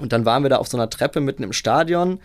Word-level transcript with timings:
Und 0.00 0.12
dann 0.12 0.24
waren 0.24 0.42
wir 0.42 0.50
da 0.50 0.56
auf 0.56 0.68
so 0.68 0.76
einer 0.76 0.90
Treppe 0.90 1.20
mitten 1.20 1.42
im 1.42 1.52
Stadion 1.52 2.20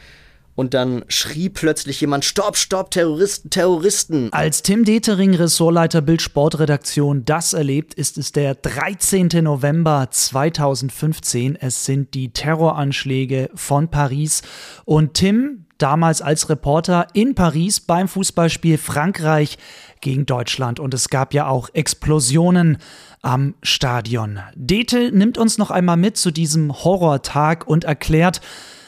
und 0.56 0.74
dann 0.74 1.04
schrie 1.08 1.50
plötzlich 1.50 2.02
jemand: 2.02 2.26
Stopp, 2.26 2.58
stopp, 2.58 2.92
Terroristen, 2.92 3.50
Terroristen. 3.50 4.32
Als 4.32 4.62
Tim 4.62 4.86
Detering, 4.86 5.34
Ressortleiter 5.36 6.02
Bild 6.02 6.22
Sportredaktion, 6.22 7.26
das 7.26 7.54
erlebt, 7.54 7.94
ist 7.94 8.18
es 8.18 8.32
der 8.32 8.56
13. 8.56 9.30
November 9.42 10.08
2015. 10.10 11.56
Es 11.56 11.86
sind 11.86 12.14
die 12.14 12.32
Terroranschläge 12.32 13.50
von 13.56 13.90
Paris. 13.90 14.42
Und 14.86 15.16
Tim, 15.16 15.66
damals 15.78 16.22
als 16.22 16.50
Reporter 16.50 17.08
in 17.14 17.36
Paris 17.36 17.80
beim 17.80 18.08
Fußballspiel 18.08 18.78
Frankreich 18.78 19.58
gegen 20.02 20.26
Deutschland. 20.26 20.80
Und 20.80 20.94
es 20.94 21.10
gab 21.10 21.34
ja 21.34 21.48
auch 21.48 21.70
Explosionen 21.74 22.78
am 23.22 23.56
Stadion. 23.64 24.40
Dete 24.56 25.12
nimmt 25.12 25.38
uns 25.38 25.58
noch 25.58 25.72
einmal 25.72 25.98
mit 25.98 26.18
zu 26.18 26.32
diesem 26.32 26.74
Horrortag 26.84 27.68
und 27.68 27.86
erklärt, 27.86 28.42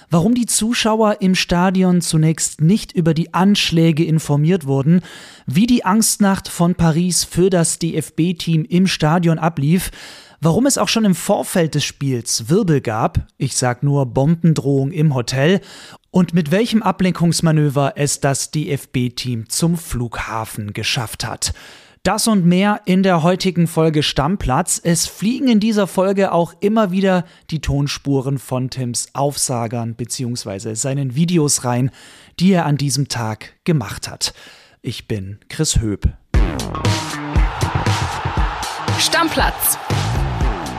warum 0.10 0.36
die 0.36 0.46
Zuschauer 0.46 1.18
im 1.22 1.36
Stadion 1.36 2.02
zunächst 2.02 2.62
nicht 2.62 2.92
über 2.92 3.14
die 3.14 3.34
Anschläge 3.34 4.04
informiert 4.04 4.66
wurden, 4.66 5.02
wie 5.46 5.68
die 5.68 5.86
Angstnacht 5.86 6.48
von 6.48 6.76
Paris 6.76 7.24
für 7.24 7.50
das 7.50 7.80
DFB-Team 7.80 8.66
im 8.66 8.88
Stadion 8.88 9.40
ablief, 9.40 9.92
warum 10.42 10.66
es 10.66 10.78
auch 10.78 10.90
schon 10.90 11.06
im 11.06 11.16
Vorfeld 11.16 11.76
des 11.76 11.84
Spiels 11.84 12.50
Wirbel 12.50 12.82
gab, 12.82 13.28
ich 13.38 13.56
sag 13.56 13.84
nur 13.84 14.06
Bombendrohung 14.06 14.92
im 14.92 15.14
Hotel, 15.16 15.62
und 16.12 16.34
mit 16.34 16.52
welchem 16.52 16.82
Ablenkungsmanöver 16.82 17.94
es 17.98 18.22
das 18.22 18.52
DFB-Team 18.52 19.50
zum 19.50 19.78
Flughafen 19.78 20.72
geschafft 20.72 21.26
hat. 21.26 21.54
Das 22.06 22.28
und 22.28 22.46
mehr 22.46 22.82
in 22.86 23.02
der 23.02 23.24
heutigen 23.24 23.66
Folge 23.66 24.04
Stammplatz. 24.04 24.80
Es 24.84 25.08
fliegen 25.08 25.48
in 25.48 25.60
dieser 25.60 25.88
Folge 25.88 26.34
auch 26.34 26.54
immer 26.60 26.92
wieder 26.92 27.26
die 27.50 27.62
Tonspuren 27.62 28.38
von 28.38 28.70
Tims 28.70 29.08
Aufsagern 29.14 29.96
bzw. 29.96 30.76
seinen 30.76 31.16
Videos 31.16 31.64
rein, 31.64 31.90
die 32.40 32.52
er 32.52 32.68
an 32.68 32.78
diesem 32.78 33.08
Tag 33.08 33.54
gemacht 33.64 34.08
hat. 34.08 34.36
Ich 34.84 35.08
bin 35.08 35.40
Chris 35.50 35.82
Höp. 35.82 36.08
Stammplatz. 39.00 39.80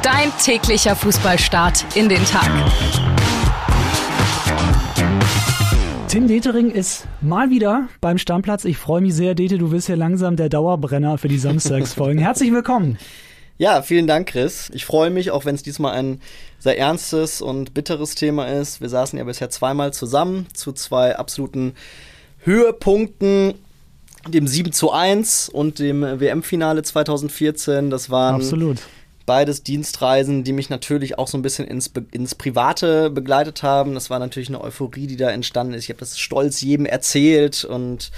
Dein 0.05 0.31
täglicher 0.41 0.95
Fußballstart 0.95 1.97
in 1.97 2.09
den 2.09 2.25
Tag. 2.25 2.53
Tim 6.17 6.29
Detering 6.29 6.71
ist 6.71 7.07
mal 7.21 7.51
wieder 7.51 7.91
beim 8.01 8.17
Stammplatz. 8.17 8.65
Ich 8.65 8.79
freue 8.79 9.03
mich 9.03 9.13
sehr, 9.13 9.35
Dete, 9.35 9.59
du 9.59 9.69
bist 9.69 9.87
ja 9.87 9.97
langsam 9.97 10.35
der 10.35 10.49
Dauerbrenner 10.49 11.19
für 11.19 11.29
die 11.29 11.37
Samstagsfolgen. 11.37 12.19
Herzlich 12.23 12.51
willkommen. 12.53 12.97
Ja, 13.59 13.83
vielen 13.83 14.07
Dank, 14.07 14.29
Chris. 14.29 14.71
Ich 14.73 14.87
freue 14.87 15.11
mich, 15.11 15.31
auch 15.31 15.45
wenn 15.45 15.55
es 15.55 15.63
diesmal 15.63 15.93
ein 15.93 16.23
sehr 16.59 16.79
ernstes 16.79 17.43
und 17.43 17.75
bitteres 17.75 18.15
Thema 18.15 18.47
ist. 18.47 18.81
Wir 18.81 18.89
saßen 18.89 19.19
ja 19.19 19.27
bisher 19.27 19.51
zweimal 19.51 19.93
zusammen 19.93 20.47
zu 20.55 20.73
zwei 20.73 21.19
absoluten 21.19 21.75
Höhepunkten, 22.39 23.53
dem 24.27 24.47
7 24.47 24.73
zu 24.73 24.93
1 24.93 25.51
und 25.51 25.81
dem 25.81 26.01
WM-Finale 26.01 26.83
2014. 26.83 27.91
Das 27.91 28.09
waren 28.09 28.37
Absolut 28.37 28.79
beides 29.27 29.63
Dienstreisen, 29.63 30.45
die 30.45 30.53
mich 30.53 30.71
natürlich 30.71 31.19
auch 31.19 31.29
so 31.29 31.37
ein 31.37 31.43
bisschen 31.43 31.67
ins, 31.67 31.91
ins 32.13 32.35
Private 32.35 33.11
begleitet 33.11 33.63
haben. 33.63 33.95
Das 33.95 34.09
war 34.09 34.21
natürlich 34.21 34.49
eine 34.49 34.61
Euphorie, 34.61 35.09
die 35.09 35.17
da 35.17 35.31
entstanden 35.31 35.75
ist. 35.75 35.85
Ich 35.85 35.91
habe 35.91 36.01
das 36.01 36.19
stolz 36.19 36.61
jedem 36.61 36.87
erzählt 36.87 37.65
und 37.65 38.13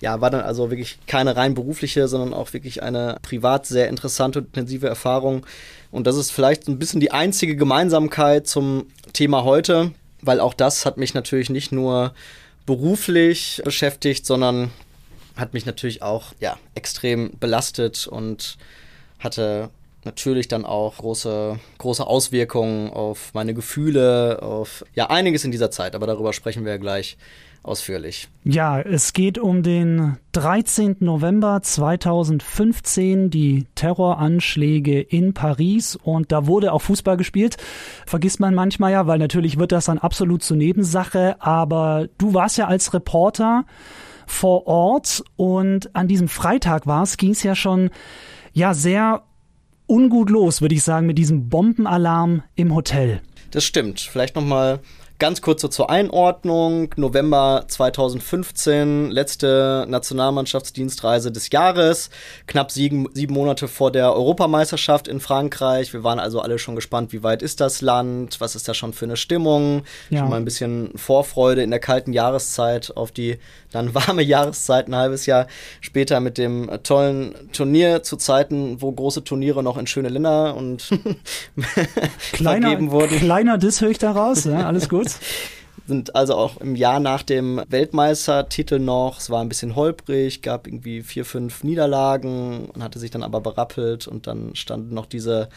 ja, 0.00 0.20
war 0.20 0.30
dann 0.30 0.42
also 0.42 0.70
wirklich 0.70 0.98
keine 1.06 1.36
rein 1.36 1.54
berufliche, 1.54 2.08
sondern 2.08 2.32
auch 2.32 2.52
wirklich 2.52 2.82
eine 2.82 3.18
privat 3.22 3.66
sehr 3.66 3.88
interessante 3.88 4.40
und 4.40 4.46
intensive 4.46 4.86
Erfahrung. 4.86 5.46
Und 5.90 6.06
das 6.06 6.16
ist 6.16 6.30
vielleicht 6.30 6.68
ein 6.68 6.78
bisschen 6.78 7.00
die 7.00 7.10
einzige 7.10 7.56
Gemeinsamkeit 7.56 8.46
zum 8.46 8.86
Thema 9.12 9.44
heute, 9.44 9.92
weil 10.22 10.40
auch 10.40 10.54
das 10.54 10.86
hat 10.86 10.96
mich 10.96 11.14
natürlich 11.14 11.50
nicht 11.50 11.72
nur 11.72 12.14
beruflich 12.64 13.60
beschäftigt, 13.64 14.24
sondern 14.24 14.70
hat 15.36 15.54
mich 15.54 15.66
natürlich 15.66 16.02
auch 16.02 16.32
ja, 16.40 16.58
extrem 16.74 17.32
belastet 17.38 18.06
und 18.06 18.56
hatte 19.18 19.70
natürlich 20.04 20.48
dann 20.48 20.64
auch 20.64 20.98
große, 20.98 21.58
große 21.78 22.06
Auswirkungen 22.06 22.90
auf 22.90 23.32
meine 23.34 23.54
Gefühle, 23.54 24.42
auf 24.42 24.84
ja 24.94 25.10
einiges 25.10 25.44
in 25.44 25.50
dieser 25.50 25.70
Zeit, 25.70 25.94
aber 25.94 26.06
darüber 26.06 26.32
sprechen 26.32 26.64
wir 26.64 26.78
gleich 26.78 27.16
ausführlich. 27.62 28.28
Ja, 28.44 28.80
es 28.80 29.12
geht 29.12 29.38
um 29.38 29.62
den 29.62 30.16
13. 30.32 30.96
November 31.00 31.60
2015, 31.60 33.28
die 33.30 33.66
Terroranschläge 33.74 35.00
in 35.00 35.34
Paris 35.34 35.96
und 35.96 36.32
da 36.32 36.46
wurde 36.46 36.72
auch 36.72 36.80
Fußball 36.80 37.18
gespielt. 37.18 37.58
Vergisst 38.06 38.40
man 38.40 38.54
manchmal 38.54 38.92
ja, 38.92 39.06
weil 39.06 39.18
natürlich 39.18 39.58
wird 39.58 39.72
das 39.72 39.86
dann 39.86 39.98
absolut 39.98 40.42
zur 40.42 40.56
Nebensache, 40.56 41.36
aber 41.40 42.08
du 42.16 42.32
warst 42.32 42.56
ja 42.56 42.66
als 42.66 42.94
Reporter 42.94 43.66
vor 44.26 44.66
Ort 44.66 45.22
und 45.36 45.94
an 45.94 46.08
diesem 46.08 46.28
Freitag 46.28 46.86
war 46.86 47.02
es, 47.02 47.18
ging 47.18 47.32
es 47.32 47.42
ja 47.42 47.54
schon 47.54 47.90
ja 48.52 48.74
sehr 48.74 49.22
ungut 49.90 50.30
los, 50.30 50.62
würde 50.62 50.74
ich 50.74 50.82
sagen, 50.82 51.06
mit 51.06 51.18
diesem 51.18 51.48
Bombenalarm 51.48 52.42
im 52.54 52.74
Hotel. 52.74 53.20
Das 53.50 53.64
stimmt. 53.64 54.00
Vielleicht 54.00 54.36
noch 54.36 54.44
mal 54.44 54.80
Ganz 55.20 55.42
kurz 55.42 55.60
so 55.60 55.68
zur 55.68 55.90
Einordnung. 55.90 56.94
November 56.96 57.66
2015, 57.68 59.10
letzte 59.10 59.84
Nationalmannschaftsdienstreise 59.86 61.30
des 61.30 61.50
Jahres. 61.50 62.08
Knapp 62.46 62.70
sieben, 62.70 63.06
sieben 63.12 63.34
Monate 63.34 63.68
vor 63.68 63.92
der 63.92 64.14
Europameisterschaft 64.14 65.08
in 65.08 65.20
Frankreich. 65.20 65.92
Wir 65.92 66.04
waren 66.04 66.18
also 66.18 66.40
alle 66.40 66.58
schon 66.58 66.74
gespannt, 66.74 67.12
wie 67.12 67.22
weit 67.22 67.42
ist 67.42 67.60
das 67.60 67.82
Land? 67.82 68.40
Was 68.40 68.54
ist 68.54 68.66
da 68.66 68.72
schon 68.72 68.94
für 68.94 69.04
eine 69.04 69.18
Stimmung? 69.18 69.82
Ja. 70.08 70.20
Schon 70.20 70.30
mal 70.30 70.36
ein 70.36 70.46
bisschen 70.46 70.90
Vorfreude 70.96 71.62
in 71.62 71.68
der 71.68 71.80
kalten 71.80 72.14
Jahreszeit 72.14 72.96
auf 72.96 73.12
die 73.12 73.36
dann 73.72 73.94
warme 73.94 74.22
Jahreszeit 74.22 74.88
ein 74.88 74.96
halbes 74.96 75.26
Jahr 75.26 75.48
später 75.82 76.20
mit 76.20 76.38
dem 76.38 76.70
tollen 76.82 77.34
Turnier 77.52 78.02
zu 78.02 78.16
Zeiten, 78.16 78.80
wo 78.80 78.90
große 78.90 79.22
Turniere 79.22 79.62
noch 79.62 79.76
in 79.76 79.86
schöne 79.86 80.08
Länder 80.08 80.56
und 80.56 80.88
kleiner, 82.32 82.68
vergeben 82.68 82.90
wurden. 82.90 83.18
Kleiner 83.18 83.58
Diss 83.58 83.82
höre 83.82 83.90
ich 83.90 83.98
daraus, 83.98 84.44
ja, 84.44 84.66
alles 84.66 84.88
gut. 84.88 85.09
Sind 85.86 86.14
also 86.14 86.36
auch 86.36 86.58
im 86.58 86.76
Jahr 86.76 87.00
nach 87.00 87.22
dem 87.22 87.62
Weltmeistertitel 87.68 88.78
noch. 88.78 89.18
Es 89.18 89.30
war 89.30 89.40
ein 89.40 89.48
bisschen 89.48 89.74
holprig, 89.74 90.42
gab 90.42 90.66
irgendwie 90.66 91.02
vier, 91.02 91.24
fünf 91.24 91.64
Niederlagen 91.64 92.66
und 92.66 92.82
hatte 92.82 92.98
sich 92.98 93.10
dann 93.10 93.24
aber 93.24 93.40
berappelt 93.40 94.06
und 94.06 94.26
dann 94.26 94.54
standen 94.54 94.94
noch 94.94 95.06
diese 95.06 95.48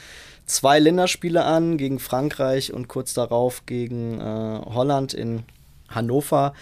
zwei 0.45 0.79
Länderspiele 0.79 1.43
an 1.43 1.77
gegen 1.77 1.99
Frankreich 1.99 2.73
und 2.73 2.87
kurz 2.87 3.13
darauf 3.13 3.65
gegen 3.65 4.19
äh, 4.19 4.61
Holland 4.65 5.13
in 5.13 5.43
Hannover. 5.89 6.53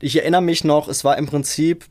Ich 0.00 0.16
erinnere 0.16 0.42
mich 0.42 0.64
noch, 0.64 0.88
es 0.88 1.04
war 1.04 1.16
im 1.16 1.26
Prinzip 1.26 1.86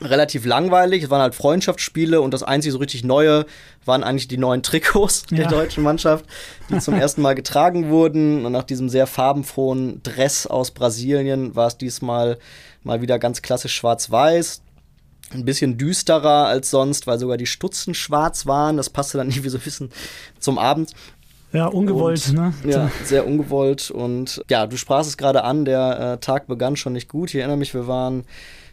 relativ 0.00 0.44
langweilig. 0.44 1.04
Es 1.04 1.10
waren 1.10 1.22
halt 1.22 1.34
Freundschaftsspiele 1.34 2.20
und 2.20 2.34
das 2.34 2.42
einzige 2.42 2.72
so 2.72 2.78
richtig 2.78 3.04
Neue 3.04 3.46
waren 3.84 4.02
eigentlich 4.02 4.28
die 4.28 4.38
neuen 4.38 4.62
Trikots 4.62 5.24
der 5.26 5.42
ja. 5.42 5.48
deutschen 5.48 5.82
Mannschaft, 5.82 6.24
die 6.70 6.78
zum 6.78 6.94
ersten 6.98 7.22
Mal 7.22 7.34
getragen 7.34 7.88
wurden. 7.90 8.44
Und 8.44 8.52
nach 8.52 8.64
diesem 8.64 8.88
sehr 8.88 9.06
farbenfrohen 9.06 10.02
Dress 10.02 10.46
aus 10.46 10.70
Brasilien 10.70 11.54
war 11.54 11.68
es 11.68 11.78
diesmal 11.78 12.38
mal 12.82 13.02
wieder 13.02 13.18
ganz 13.18 13.42
klassisch 13.42 13.74
schwarz-weiß. 13.74 14.62
Ein 15.32 15.44
bisschen 15.44 15.78
düsterer 15.78 16.46
als 16.46 16.70
sonst, 16.70 17.06
weil 17.06 17.18
sogar 17.18 17.36
die 17.36 17.46
Stutzen 17.46 17.94
schwarz 17.94 18.46
waren. 18.46 18.76
Das 18.76 18.90
passte 18.90 19.18
dann 19.18 19.28
irgendwie 19.30 19.48
so 19.48 19.58
ein 19.58 19.64
bisschen 19.64 19.90
zum 20.38 20.58
Abend. 20.58 20.92
Ja, 21.52 21.66
ungewollt, 21.66 22.30
und, 22.30 22.34
ne? 22.34 22.54
Ja, 22.64 22.90
sehr 23.04 23.28
ungewollt. 23.28 23.92
Und 23.92 24.42
ja, 24.50 24.66
du 24.66 24.76
sprachst 24.76 25.08
es 25.08 25.16
gerade 25.16 25.44
an, 25.44 25.64
der 25.64 26.14
äh, 26.14 26.18
Tag 26.18 26.48
begann 26.48 26.74
schon 26.74 26.94
nicht 26.94 27.08
gut. 27.08 27.28
Ich 27.28 27.36
erinnere 27.36 27.56
mich, 27.56 27.74
wir 27.74 27.86
waren 27.86 28.24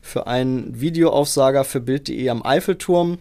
für 0.02 0.28
einen 0.28 0.80
Videoaufsager 0.80 1.64
für 1.64 1.80
Bild.de 1.80 2.30
am 2.30 2.46
Eiffelturm 2.46 3.20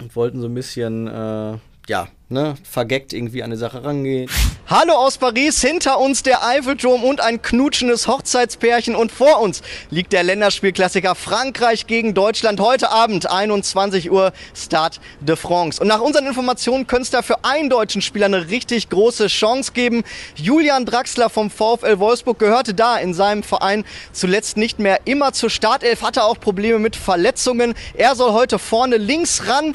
und 0.00 0.16
wollten 0.16 0.40
so 0.40 0.46
ein 0.48 0.54
bisschen, 0.54 1.06
äh, 1.06 1.58
ja, 1.88 2.08
ne, 2.30 2.54
vergeckt 2.62 3.12
irgendwie 3.12 3.42
an 3.42 3.50
die 3.50 3.56
Sache 3.56 3.84
rangehen. 3.84 4.30
Hallo 4.68 4.92
aus 4.92 5.18
Paris, 5.18 5.60
hinter 5.60 5.98
uns 5.98 6.22
der 6.22 6.46
Eiffelturm 6.46 7.02
und 7.02 7.20
ein 7.20 7.42
knutschendes 7.42 8.06
Hochzeitspärchen 8.06 8.94
und 8.94 9.10
vor 9.10 9.40
uns 9.40 9.62
liegt 9.90 10.12
der 10.12 10.22
Länderspielklassiker 10.22 11.16
Frankreich 11.16 11.88
gegen 11.88 12.14
Deutschland. 12.14 12.60
Heute 12.60 12.92
Abend 12.92 13.28
21 13.28 14.12
Uhr 14.12 14.32
Start 14.54 15.00
de 15.20 15.34
France. 15.34 15.80
Und 15.80 15.88
nach 15.88 16.00
unseren 16.00 16.26
Informationen 16.26 16.86
könnte 16.86 17.02
es 17.02 17.10
da 17.10 17.22
für 17.22 17.44
einen 17.44 17.68
deutschen 17.68 18.00
Spieler 18.00 18.26
eine 18.26 18.48
richtig 18.48 18.88
große 18.90 19.26
Chance 19.26 19.72
geben. 19.72 20.04
Julian 20.36 20.86
Draxler 20.86 21.30
vom 21.30 21.50
VfL 21.50 21.98
Wolfsburg 21.98 22.38
gehörte 22.38 22.72
da 22.72 22.96
in 22.96 23.12
seinem 23.12 23.42
Verein 23.42 23.84
zuletzt 24.12 24.56
nicht 24.56 24.78
mehr 24.78 25.00
immer 25.04 25.32
zur 25.32 25.50
Startelf, 25.50 26.02
hatte 26.02 26.22
auch 26.22 26.38
Probleme 26.38 26.78
mit 26.78 26.94
Verletzungen. 26.94 27.74
Er 27.94 28.14
soll 28.14 28.32
heute 28.32 28.60
vorne 28.60 28.98
links 28.98 29.48
ran. 29.48 29.74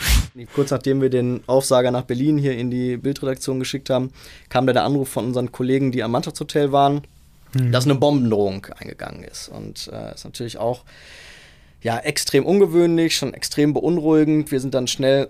Kurz 0.53 0.71
nachdem 0.71 1.01
wir 1.01 1.09
den 1.09 1.43
Aufsager 1.47 1.91
nach 1.91 2.03
Berlin 2.03 2.44
hier 2.45 2.57
in 2.57 2.69
die 2.69 2.97
Bildredaktion 2.97 3.59
geschickt 3.59 3.89
haben, 3.89 4.11
kam 4.49 4.67
da 4.67 4.73
der 4.73 4.83
Anruf 4.83 5.09
von 5.09 5.25
unseren 5.25 5.51
Kollegen, 5.51 5.91
die 5.91 6.03
am 6.03 6.11
Mannschaftshotel 6.11 6.71
waren, 6.71 7.01
mhm. 7.53 7.71
dass 7.71 7.85
eine 7.85 7.95
Bombendrohung 7.95 8.67
eingegangen 8.77 9.23
ist. 9.23 9.49
Und 9.49 9.89
äh, 9.91 10.13
ist 10.13 10.25
natürlich 10.25 10.57
auch 10.57 10.83
ja, 11.81 11.97
extrem 11.97 12.45
ungewöhnlich, 12.45 13.15
schon 13.15 13.33
extrem 13.33 13.73
beunruhigend. 13.73 14.51
Wir 14.51 14.59
sind 14.59 14.73
dann 14.73 14.87
schnell 14.87 15.29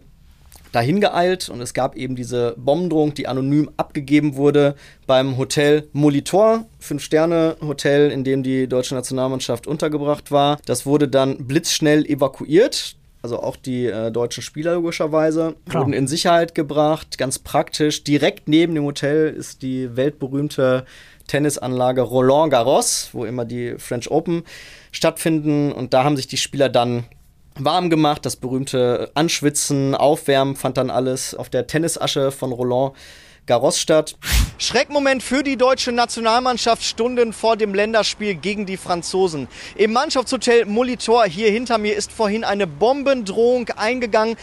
dahin 0.72 1.00
geeilt 1.00 1.48
und 1.48 1.62
es 1.62 1.74
gab 1.74 1.96
eben 1.96 2.18
diese 2.18 2.54
Bombendrohung, 2.58 3.14
die 3.14 3.28
anonym 3.28 3.70
abgegeben 3.78 4.36
wurde 4.36 4.76
beim 5.08 5.38
Hotel 5.38 5.88
Molitor, 5.94 6.66
Fünf-Sterne-Hotel, 6.80 8.12
in 8.12 8.26
dem 8.26 8.44
die 8.44 8.68
deutsche 8.68 8.94
Nationalmannschaft 8.94 9.68
untergebracht 9.68 10.32
war. 10.32 10.60
Das 10.66 10.86
wurde 10.86 11.08
dann 11.08 11.48
blitzschnell 11.48 12.06
evakuiert. 12.06 12.98
Also 13.26 13.42
auch 13.42 13.56
die 13.56 13.88
äh, 13.88 14.12
deutschen 14.12 14.44
Spieler 14.44 14.76
logischerweise 14.76 15.56
Klar. 15.68 15.82
wurden 15.82 15.94
in 15.94 16.08
Sicherheit 16.08 16.54
gebracht, 16.54 17.18
ganz 17.18 17.40
praktisch. 17.40 18.04
Direkt 18.04 18.48
neben 18.48 18.76
dem 18.76 18.84
Hotel 18.84 19.34
ist 19.34 19.64
die 19.64 19.96
weltberühmte 19.96 20.86
Tennisanlage 21.26 22.04
Roland 22.04 22.52
Garros, 22.52 23.10
wo 23.14 23.26
immer 23.26 23.44
die 23.44 23.80
French 23.80 24.12
Open 24.12 24.44
stattfinden. 24.92 25.72
Und 25.72 25.96
da 25.96 26.04
haben 26.04 26.18
sich 26.18 26.28
die 26.28 26.38
Spieler 26.38 26.70
dann 26.70 27.06
warm 27.58 27.90
gemacht. 27.90 28.28
Das 28.28 28.36
berühmte 28.36 29.10
Anschwitzen, 29.16 29.96
Aufwärmen 29.96 30.56
fand 30.56 30.78
dann 30.78 30.92
alles 30.92 31.34
auf 31.34 31.50
der 31.50 31.66
Tennisasche 31.66 32.30
von 32.30 32.52
Roland 32.52 32.94
Garros 33.48 33.80
statt. 33.80 34.18
Schreckmoment 34.58 35.22
für 35.22 35.44
die 35.44 35.58
deutsche 35.58 35.92
Nationalmannschaft 35.92 36.82
Stunden 36.82 37.34
vor 37.34 37.58
dem 37.58 37.74
Länderspiel 37.74 38.36
gegen 38.36 38.66
die 38.66 38.78
Franzosen. 38.78 39.50
Im 39.76 39.92
Mannschaftshotel 39.92 40.66
Molitor 40.66 41.26
hier 41.26 41.52
hinter 41.52 41.78
mir 41.78 41.96
ist 41.96 42.12
vorhin 42.12 42.46
eine 42.46 42.66
Bombendrohung 42.66 43.68
eingegangen. 43.76 44.38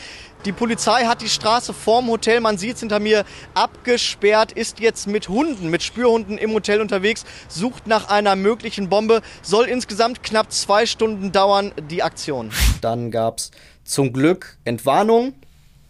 Die 0.44 0.52
Polizei 0.52 1.04
hat 1.04 1.22
die 1.22 1.30
Straße 1.30 1.72
vorm 1.72 2.08
Hotel, 2.08 2.40
man 2.40 2.58
sieht 2.58 2.74
es 2.74 2.80
hinter 2.80 2.98
mir, 2.98 3.24
abgesperrt, 3.54 4.52
ist 4.52 4.80
jetzt 4.80 5.06
mit 5.06 5.28
Hunden, 5.30 5.70
mit 5.70 5.82
Spürhunden 5.82 6.36
im 6.36 6.52
Hotel 6.52 6.80
unterwegs, 6.80 7.24
sucht 7.48 7.86
nach 7.86 8.08
einer 8.08 8.36
möglichen 8.36 8.90
Bombe. 8.90 9.22
Soll 9.40 9.64
insgesamt 9.66 10.22
knapp 10.22 10.52
zwei 10.52 10.84
Stunden 10.84 11.32
dauern, 11.32 11.72
die 11.90 12.02
Aktion. 12.02 12.50
Dann 12.82 13.10
gab 13.10 13.38
es 13.38 13.50
zum 13.84 14.12
Glück 14.12 14.58
Entwarnung 14.64 15.32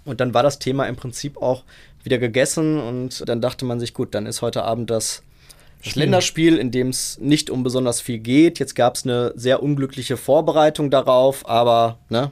und 0.04 0.20
dann 0.20 0.34
war 0.34 0.42
das 0.42 0.58
Thema 0.58 0.86
im 0.86 0.96
Prinzip 0.96 1.36
auch 1.40 1.64
wieder 2.04 2.19
gegessen 2.19 2.78
und 2.78 3.28
dann 3.28 3.40
dachte 3.40 3.64
man 3.64 3.81
sich, 3.81 3.94
gut, 3.94 4.14
dann 4.14 4.26
ist 4.26 4.43
heute 4.43 4.64
Abend 4.64 4.90
das 4.90 5.22
das 5.84 5.96
Länderspiel, 5.96 6.58
in 6.58 6.70
dem 6.70 6.90
es 6.90 7.19
nicht 7.19 7.50
um 7.50 7.64
besonders 7.64 8.00
viel 8.00 8.19
geht. 8.19 8.60
Jetzt 8.60 8.76
gab 8.76 8.94
es 8.94 9.04
eine 9.04 9.32
sehr 9.34 9.62
unglückliche 9.62 10.16
Vorbereitung 10.16 10.90
darauf, 10.90 11.49
aber 11.49 11.99
ne, 12.08 12.31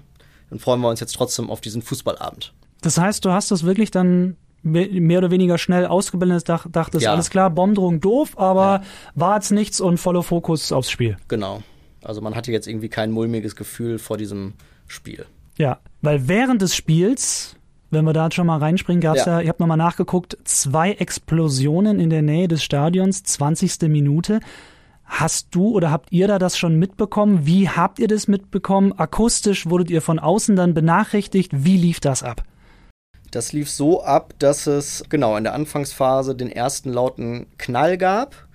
dann 0.50 0.58
freuen 0.60 0.80
wir 0.80 0.88
uns 0.88 1.00
jetzt 1.00 1.14
trotzdem 1.16 1.50
auf 1.50 1.60
diesen 1.60 1.82
Fußballabend. 1.82 2.52
Das 2.80 2.96
heißt, 2.98 3.24
du 3.24 3.30
hast 3.30 3.50
das 3.50 3.64
wirklich 3.64 3.90
dann 3.90 4.36
mehr 4.62 5.18
oder 5.18 5.30
weniger 5.30 5.58
schnell 5.58 5.86
ausgebildet, 5.86 6.48
dachtest, 6.48 7.02
ja. 7.02 7.12
alles 7.12 7.30
klar, 7.30 7.50
Bombendrohung 7.50 8.00
doof, 8.00 8.38
aber 8.38 8.82
ja. 8.82 8.82
war 9.14 9.36
jetzt 9.36 9.50
nichts 9.50 9.80
und 9.80 9.98
voller 9.98 10.22
Fokus 10.22 10.70
aufs 10.70 10.90
Spiel. 10.90 11.16
Genau. 11.28 11.62
Also 12.02 12.20
man 12.20 12.34
hatte 12.34 12.52
jetzt 12.52 12.66
irgendwie 12.66 12.88
kein 12.88 13.10
mulmiges 13.10 13.56
Gefühl 13.56 13.98
vor 13.98 14.16
diesem 14.16 14.54
Spiel. 14.86 15.26
Ja, 15.56 15.80
weil 16.02 16.28
während 16.28 16.62
des 16.62 16.74
Spiels, 16.74 17.56
wenn 17.90 18.04
wir 18.04 18.12
da 18.12 18.30
schon 18.30 18.46
mal 18.46 18.58
reinspringen, 18.58 19.00
gab 19.00 19.16
es 19.16 19.24
ja. 19.24 19.34
ja, 19.34 19.40
ich 19.40 19.48
habe 19.48 19.62
nochmal 19.62 19.76
nachgeguckt, 19.76 20.38
zwei 20.44 20.92
Explosionen 20.92 22.00
in 22.00 22.10
der 22.10 22.22
Nähe 22.22 22.48
des 22.48 22.62
Stadions, 22.62 23.22
20. 23.22 23.88
Minute. 23.88 24.40
Hast 25.04 25.48
du 25.54 25.74
oder 25.74 25.90
habt 25.90 26.12
ihr 26.12 26.28
da 26.28 26.38
das 26.38 26.56
schon 26.56 26.76
mitbekommen? 26.76 27.44
Wie 27.44 27.68
habt 27.68 27.98
ihr 27.98 28.06
das 28.06 28.28
mitbekommen? 28.28 28.92
Akustisch 28.92 29.68
wurdet 29.68 29.90
ihr 29.90 30.02
von 30.02 30.20
außen 30.20 30.54
dann 30.54 30.72
benachrichtigt? 30.72 31.50
Wie 31.52 31.76
lief 31.76 31.98
das 31.98 32.22
ab? 32.22 32.44
Das 33.32 33.52
lief 33.52 33.68
so 33.70 34.02
ab, 34.02 34.34
dass 34.38 34.66
es 34.66 35.04
genau 35.08 35.36
in 35.36 35.44
der 35.44 35.54
Anfangsphase 35.54 36.36
den 36.36 36.50
ersten 36.50 36.92
lauten 36.92 37.46
Knall 37.58 37.98
gab. 37.98 38.46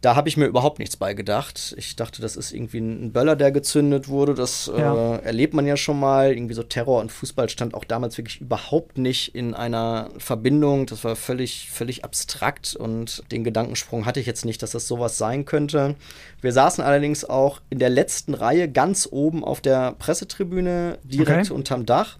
Da 0.00 0.16
habe 0.16 0.28
ich 0.28 0.38
mir 0.38 0.46
überhaupt 0.46 0.78
nichts 0.78 0.96
bei 0.96 1.12
gedacht. 1.12 1.74
Ich 1.76 1.94
dachte, 1.94 2.22
das 2.22 2.34
ist 2.34 2.52
irgendwie 2.52 2.78
ein 2.78 3.12
Böller, 3.12 3.36
der 3.36 3.52
gezündet 3.52 4.08
wurde. 4.08 4.32
Das 4.32 4.70
ja. 4.74 5.16
äh, 5.16 5.22
erlebt 5.22 5.52
man 5.52 5.66
ja 5.66 5.76
schon 5.76 6.00
mal. 6.00 6.32
Irgendwie 6.32 6.54
so 6.54 6.62
Terror 6.62 7.00
und 7.00 7.12
Fußball 7.12 7.50
stand 7.50 7.74
auch 7.74 7.84
damals 7.84 8.16
wirklich 8.16 8.40
überhaupt 8.40 8.96
nicht 8.96 9.34
in 9.34 9.52
einer 9.52 10.08
Verbindung. 10.16 10.86
Das 10.86 11.04
war 11.04 11.16
völlig, 11.16 11.70
völlig 11.70 12.02
abstrakt 12.02 12.74
und 12.74 13.22
den 13.30 13.44
Gedankensprung 13.44 14.06
hatte 14.06 14.20
ich 14.20 14.26
jetzt 14.26 14.46
nicht, 14.46 14.62
dass 14.62 14.70
das 14.70 14.88
sowas 14.88 15.18
sein 15.18 15.44
könnte. 15.44 15.96
Wir 16.40 16.52
saßen 16.52 16.82
allerdings 16.82 17.26
auch 17.26 17.60
in 17.68 17.78
der 17.78 17.90
letzten 17.90 18.32
Reihe 18.32 18.70
ganz 18.70 19.06
oben 19.10 19.44
auf 19.44 19.60
der 19.60 19.92
Pressetribüne, 19.92 20.98
direkt 21.04 21.50
okay. 21.50 21.54
unterm 21.54 21.84
Dach. 21.84 22.16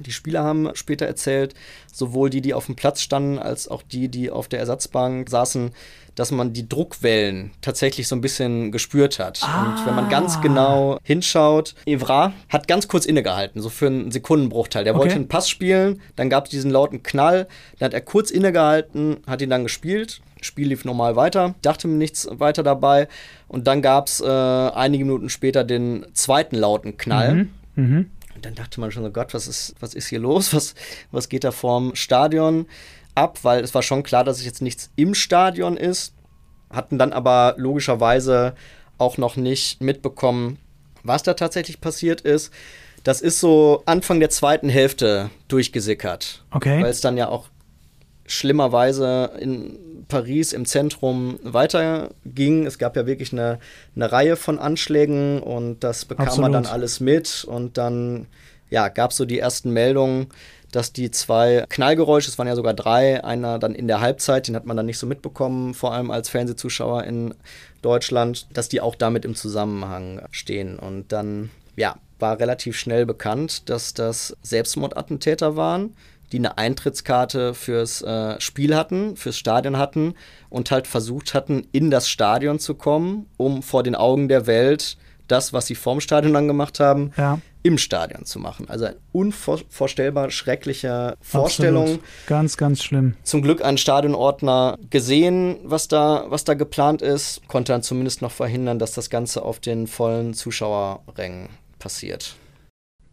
Die 0.00 0.12
Spieler 0.12 0.44
haben 0.44 0.70
später 0.74 1.06
erzählt, 1.06 1.54
sowohl 1.92 2.30
die, 2.30 2.40
die 2.40 2.54
auf 2.54 2.66
dem 2.66 2.76
Platz 2.76 3.00
standen, 3.00 3.38
als 3.38 3.68
auch 3.68 3.82
die, 3.82 4.08
die 4.08 4.30
auf 4.30 4.48
der 4.48 4.60
Ersatzbank 4.60 5.28
saßen, 5.28 5.72
dass 6.18 6.32
man 6.32 6.52
die 6.52 6.68
Druckwellen 6.68 7.52
tatsächlich 7.60 8.08
so 8.08 8.16
ein 8.16 8.20
bisschen 8.20 8.72
gespürt 8.72 9.20
hat. 9.20 9.40
Ah. 9.42 9.66
Und 9.66 9.86
wenn 9.86 9.94
man 9.94 10.08
ganz 10.08 10.40
genau 10.40 10.98
hinschaut, 11.04 11.76
Evra 11.86 12.32
hat 12.48 12.66
ganz 12.66 12.88
kurz 12.88 13.06
innegehalten, 13.06 13.62
so 13.62 13.68
für 13.68 13.86
einen 13.86 14.10
Sekundenbruchteil. 14.10 14.82
Der 14.82 14.94
okay. 14.94 15.02
wollte 15.02 15.14
einen 15.14 15.28
Pass 15.28 15.48
spielen, 15.48 16.00
dann 16.16 16.28
gab 16.28 16.46
es 16.46 16.50
diesen 16.50 16.72
lauten 16.72 17.04
Knall, 17.04 17.46
dann 17.78 17.86
hat 17.86 17.94
er 17.94 18.00
kurz 18.00 18.32
innegehalten, 18.32 19.18
hat 19.28 19.42
ihn 19.42 19.50
dann 19.50 19.62
gespielt. 19.62 20.20
Spiel 20.40 20.68
lief 20.68 20.84
normal 20.84 21.16
weiter, 21.16 21.54
dachte 21.62 21.88
mir 21.88 21.96
nichts 21.96 22.28
weiter 22.30 22.62
dabei. 22.62 23.08
Und 23.46 23.66
dann 23.66 23.82
gab 23.82 24.08
es 24.08 24.20
äh, 24.20 24.26
einige 24.26 25.04
Minuten 25.04 25.28
später 25.28 25.64
den 25.64 26.06
zweiten 26.14 26.56
lauten 26.56 26.96
Knall. 26.96 27.34
Mhm. 27.34 27.50
Mhm. 27.76 28.10
Und 28.38 28.46
dann 28.46 28.54
dachte 28.54 28.80
man 28.80 28.90
schon 28.90 29.02
so, 29.02 29.10
Gott, 29.10 29.34
was 29.34 29.46
ist, 29.46 29.74
was 29.80 29.94
ist 29.94 30.08
hier 30.08 30.20
los? 30.20 30.54
Was, 30.54 30.74
was 31.10 31.28
geht 31.28 31.44
da 31.44 31.50
vorm 31.50 31.94
Stadion? 31.94 32.66
ab, 33.18 33.40
weil 33.42 33.62
es 33.62 33.74
war 33.74 33.82
schon 33.82 34.02
klar, 34.02 34.24
dass 34.24 34.38
es 34.38 34.44
jetzt 34.44 34.62
nichts 34.62 34.90
im 34.96 35.14
Stadion 35.14 35.76
ist. 35.76 36.14
Hatten 36.70 36.98
dann 36.98 37.12
aber 37.12 37.54
logischerweise 37.56 38.54
auch 38.96 39.18
noch 39.18 39.36
nicht 39.36 39.80
mitbekommen, 39.80 40.58
was 41.02 41.22
da 41.22 41.34
tatsächlich 41.34 41.80
passiert 41.80 42.20
ist. 42.20 42.52
Das 43.04 43.20
ist 43.20 43.40
so 43.40 43.82
Anfang 43.86 44.20
der 44.20 44.30
zweiten 44.30 44.68
Hälfte 44.68 45.30
durchgesickert. 45.48 46.44
Okay. 46.50 46.82
Weil 46.82 46.90
es 46.90 47.00
dann 47.00 47.16
ja 47.16 47.28
auch 47.28 47.48
schlimmerweise 48.26 49.32
in 49.40 49.78
Paris 50.08 50.52
im 50.52 50.64
Zentrum 50.64 51.38
weiterging. 51.42 52.66
Es 52.66 52.78
gab 52.78 52.96
ja 52.96 53.06
wirklich 53.06 53.32
eine, 53.32 53.58
eine 53.94 54.10
Reihe 54.10 54.36
von 54.36 54.58
Anschlägen 54.58 55.40
und 55.40 55.84
das 55.84 56.04
bekam 56.04 56.26
Absolut. 56.26 56.50
man 56.50 56.64
dann 56.64 56.72
alles 56.72 57.00
mit. 57.00 57.44
Und 57.44 57.78
dann 57.78 58.26
ja, 58.70 58.88
gab 58.88 59.12
es 59.12 59.16
so 59.16 59.24
die 59.24 59.38
ersten 59.38 59.70
Meldungen, 59.70 60.28
dass 60.72 60.92
die 60.92 61.10
zwei 61.10 61.64
Knallgeräusche, 61.68 62.28
es 62.28 62.38
waren 62.38 62.46
ja 62.46 62.56
sogar 62.56 62.74
drei, 62.74 63.24
einer 63.24 63.58
dann 63.58 63.74
in 63.74 63.88
der 63.88 64.00
Halbzeit, 64.00 64.48
den 64.48 64.56
hat 64.56 64.66
man 64.66 64.76
dann 64.76 64.86
nicht 64.86 64.98
so 64.98 65.06
mitbekommen, 65.06 65.74
vor 65.74 65.92
allem 65.92 66.10
als 66.10 66.28
Fernsehzuschauer 66.28 67.04
in 67.04 67.34
Deutschland, 67.80 68.46
dass 68.52 68.68
die 68.68 68.80
auch 68.80 68.94
damit 68.94 69.24
im 69.24 69.34
Zusammenhang 69.34 70.22
stehen. 70.30 70.78
Und 70.78 71.12
dann, 71.12 71.50
ja, 71.76 71.96
war 72.18 72.38
relativ 72.38 72.76
schnell 72.76 73.06
bekannt, 73.06 73.68
dass 73.70 73.94
das 73.94 74.36
Selbstmordattentäter 74.42 75.56
waren, 75.56 75.94
die 76.32 76.38
eine 76.38 76.58
Eintrittskarte 76.58 77.54
fürs 77.54 78.02
äh, 78.02 78.40
Spiel 78.40 78.76
hatten, 78.76 79.16
fürs 79.16 79.38
Stadion 79.38 79.78
hatten 79.78 80.14
und 80.50 80.70
halt 80.70 80.86
versucht 80.86 81.34
hatten, 81.34 81.66
in 81.72 81.90
das 81.90 82.08
Stadion 82.08 82.58
zu 82.58 82.74
kommen, 82.74 83.26
um 83.36 83.62
vor 83.62 83.82
den 83.82 83.94
Augen 83.94 84.28
der 84.28 84.46
Welt 84.46 84.96
das, 85.28 85.52
was 85.52 85.66
sie 85.66 85.74
vorm 85.74 86.00
Stadion 86.00 86.32
dann 86.32 86.48
gemacht 86.48 86.80
haben, 86.80 87.12
ja. 87.16 87.38
im 87.62 87.78
Stadion 87.78 88.24
zu 88.24 88.38
machen. 88.38 88.68
Also 88.68 88.86
eine 88.86 88.96
unvorstellbar 89.12 90.30
schreckliche 90.30 91.16
Vorstellung. 91.20 91.84
Absolut. 91.84 92.04
Ganz, 92.26 92.56
ganz 92.56 92.82
schlimm. 92.82 93.14
Zum 93.22 93.42
Glück 93.42 93.62
ein 93.62 93.78
Stadionordner 93.78 94.78
gesehen, 94.90 95.58
was 95.64 95.86
da, 95.86 96.24
was 96.28 96.44
da 96.44 96.54
geplant 96.54 97.02
ist, 97.02 97.46
konnte 97.46 97.72
dann 97.72 97.82
zumindest 97.82 98.22
noch 98.22 98.32
verhindern, 98.32 98.78
dass 98.78 98.92
das 98.92 99.10
Ganze 99.10 99.42
auf 99.42 99.60
den 99.60 99.86
vollen 99.86 100.34
Zuschauerrängen 100.34 101.50
passiert. 101.78 102.34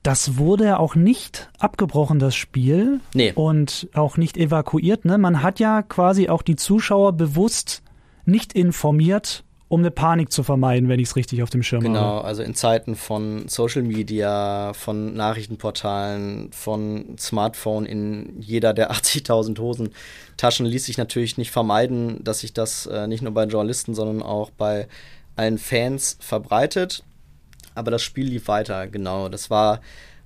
Das 0.06 0.38
wurde 0.38 0.78
auch 0.78 0.94
nicht 0.94 1.50
abgebrochen, 1.58 2.20
das 2.20 2.36
Spiel. 2.36 3.00
Nee. 3.16 3.32
Und 3.34 3.90
auch 3.96 4.18
nicht 4.18 4.38
evakuiert. 4.38 5.04
Ne? 5.04 5.18
Man 5.18 5.42
hat 5.42 5.60
ja 5.60 5.82
quasi 5.82 6.30
auch 6.30 6.44
die 6.44 6.56
Zuschauer 6.56 7.14
bewusst 7.14 7.82
nicht 8.24 8.54
informiert, 8.54 9.44
um 9.68 9.80
eine 9.80 9.90
Panik 9.90 10.32
zu 10.32 10.44
vermeiden, 10.44 10.90
wenn 10.90 11.00
ich 11.00 11.08
es 11.10 11.16
richtig 11.16 11.42
auf 11.42 11.50
dem 11.50 11.64
Schirm 11.64 11.82
genau, 11.82 12.00
habe. 12.00 12.10
Genau, 12.18 12.22
also 12.22 12.44
in 12.44 12.54
Zeiten 12.54 12.96
von 12.96 13.48
Social 13.48 13.82
Media, 13.82 14.74
von 14.74 15.16
Nachrichtenportalen, 15.16 16.52
von 16.52 17.16
Smartphone 17.18 17.88
in 17.88 18.40
jeder 18.40 18.76
der 18.76 18.92
80.000 18.94 19.58
Hosentaschen 19.58 20.68
ließ 20.68 20.86
sich 20.86 21.00
natürlich 21.00 21.40
nicht 21.40 21.50
vermeiden, 21.50 22.24
dass 22.24 22.42
sich 22.42 22.54
das 22.54 22.86
äh, 22.86 23.08
nicht 23.08 23.24
nur 23.24 23.34
bei 23.34 23.46
Journalisten, 23.46 23.96
sondern 23.96 24.22
auch 24.22 24.52
bei 24.52 24.88
allen 25.36 25.58
Fans 25.58 26.20
verbreitet. 26.22 27.04
Aber 27.76 27.92
das 27.92 28.02
Spiel 28.02 28.28
lief 28.28 28.48
weiter, 28.48 28.88
genau. 28.88 29.30
Das 29.30 29.50
war 29.50 29.82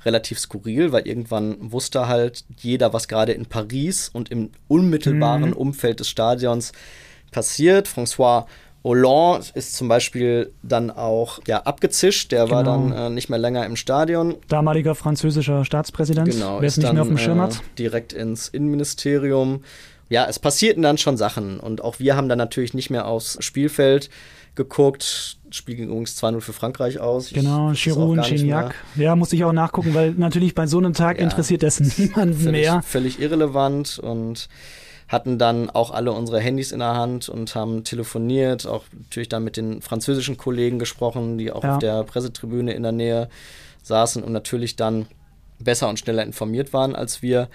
relativ 0.06 0.40
skurril, 0.40 0.92
weil 0.92 1.08
irgendwann 1.08 1.72
wusste 1.72 2.08
halt 2.08 2.46
jeder, 2.58 2.94
was 2.94 3.08
gerade 3.08 3.34
in 3.34 3.46
Paris 3.46 4.10
und 4.12 4.32
im 4.32 4.52
unmittelbaren 4.68 5.50
mhm. 5.50 5.58
Umfeld 5.58 6.00
des 6.00 6.08
Stadions 6.08 6.72
passiert. 7.32 7.88
François 7.88 8.46
Hollande 8.82 9.46
ist 9.56 9.76
zum 9.76 9.90
Beispiel 9.90 10.54
dann 10.64 10.90
auch 10.90 11.42
ja, 11.48 11.64
abgezischt, 11.64 12.32
der 12.32 12.46
genau. 12.46 12.56
war 12.56 12.64
dann 12.64 12.92
äh, 12.94 13.10
nicht 13.10 13.30
mehr 13.30 13.40
länger 13.40 13.66
im 13.66 13.76
Stadion. 13.76 14.38
Damaliger 14.48 14.96
französischer 14.96 15.66
Staatspräsident, 15.66 16.32
genau, 16.32 16.62
wer 16.62 16.68
es 16.68 16.78
nicht 16.78 16.94
mehr 16.94 17.02
auf 17.02 17.10
dem 17.10 17.18
Schirm 17.18 17.42
hat. 17.42 17.56
Äh, 17.56 17.76
direkt 17.78 18.14
ins 18.14 18.48
Innenministerium 18.48 19.64
ja, 20.10 20.26
es 20.28 20.40
passierten 20.40 20.82
dann 20.82 20.98
schon 20.98 21.18
Sachen 21.18 21.60
und 21.60 21.84
auch 21.84 22.00
wir 22.00 22.16
haben 22.16 22.30
dann 22.30 22.40
natürlich 22.40 22.74
nicht 22.74 22.90
mehr 22.90 23.06
aufs 23.06 23.38
Spielfeld 23.44 24.10
geguckt. 24.56 25.38
Spiel 25.52 25.76
ging 25.76 25.88
übrigens 25.88 26.22
2-0 26.22 26.42
für 26.42 26.54
Frankreich 26.54 27.00
aus. 27.00 27.32
Genau, 27.32 27.72
Giroud 27.74 28.18
und 28.18 28.26
Gignac. 28.26 28.76
Ja, 28.96 29.16
muss 29.16 29.34
ich 29.34 29.44
auch 29.44 29.52
nachgucken, 29.52 29.94
weil 29.94 30.12
natürlich 30.12 30.56
bei 30.56 30.68
so 30.68 30.78
einem 30.78 30.94
Tag 30.94 31.18
ja, 31.18 31.24
interessiert 31.24 31.64
das 31.64 31.80
niemanden 31.98 32.36
völlig, 32.36 32.52
mehr. 32.52 32.82
Völlig 32.82 33.20
irrelevant 33.20 34.00
und 34.00 34.50
hatten 35.08 35.40
dann 35.40 35.70
auch 35.72 35.92
alle 35.92 36.12
unsere 36.12 36.40
Handys 36.40 36.72
in 36.72 36.80
der 36.80 36.96
Hand 36.96 37.30
und 37.30 37.56
haben 37.56 37.84
telefoniert, 37.84 38.68
auch 38.68 38.84
natürlich 38.94 39.28
dann 39.28 39.44
mit 39.44 39.58
den 39.58 39.82
französischen 39.82 40.38
Kollegen 40.38 40.78
gesprochen, 40.78 41.40
die 41.40 41.52
auch 41.52 41.64
ja. 41.64 41.74
auf 41.74 41.80
der 41.80 42.04
Pressetribüne 42.04 42.74
in 42.74 42.84
der 42.84 42.92
Nähe 42.92 43.30
saßen 43.82 44.24
und 44.24 44.32
natürlich 44.32 44.76
dann 44.76 45.08
besser 45.58 45.90
und 45.90 45.98
schneller 45.98 46.24
informiert 46.24 46.74
waren 46.74 46.96
als 46.96 47.22
wir. 47.22 47.50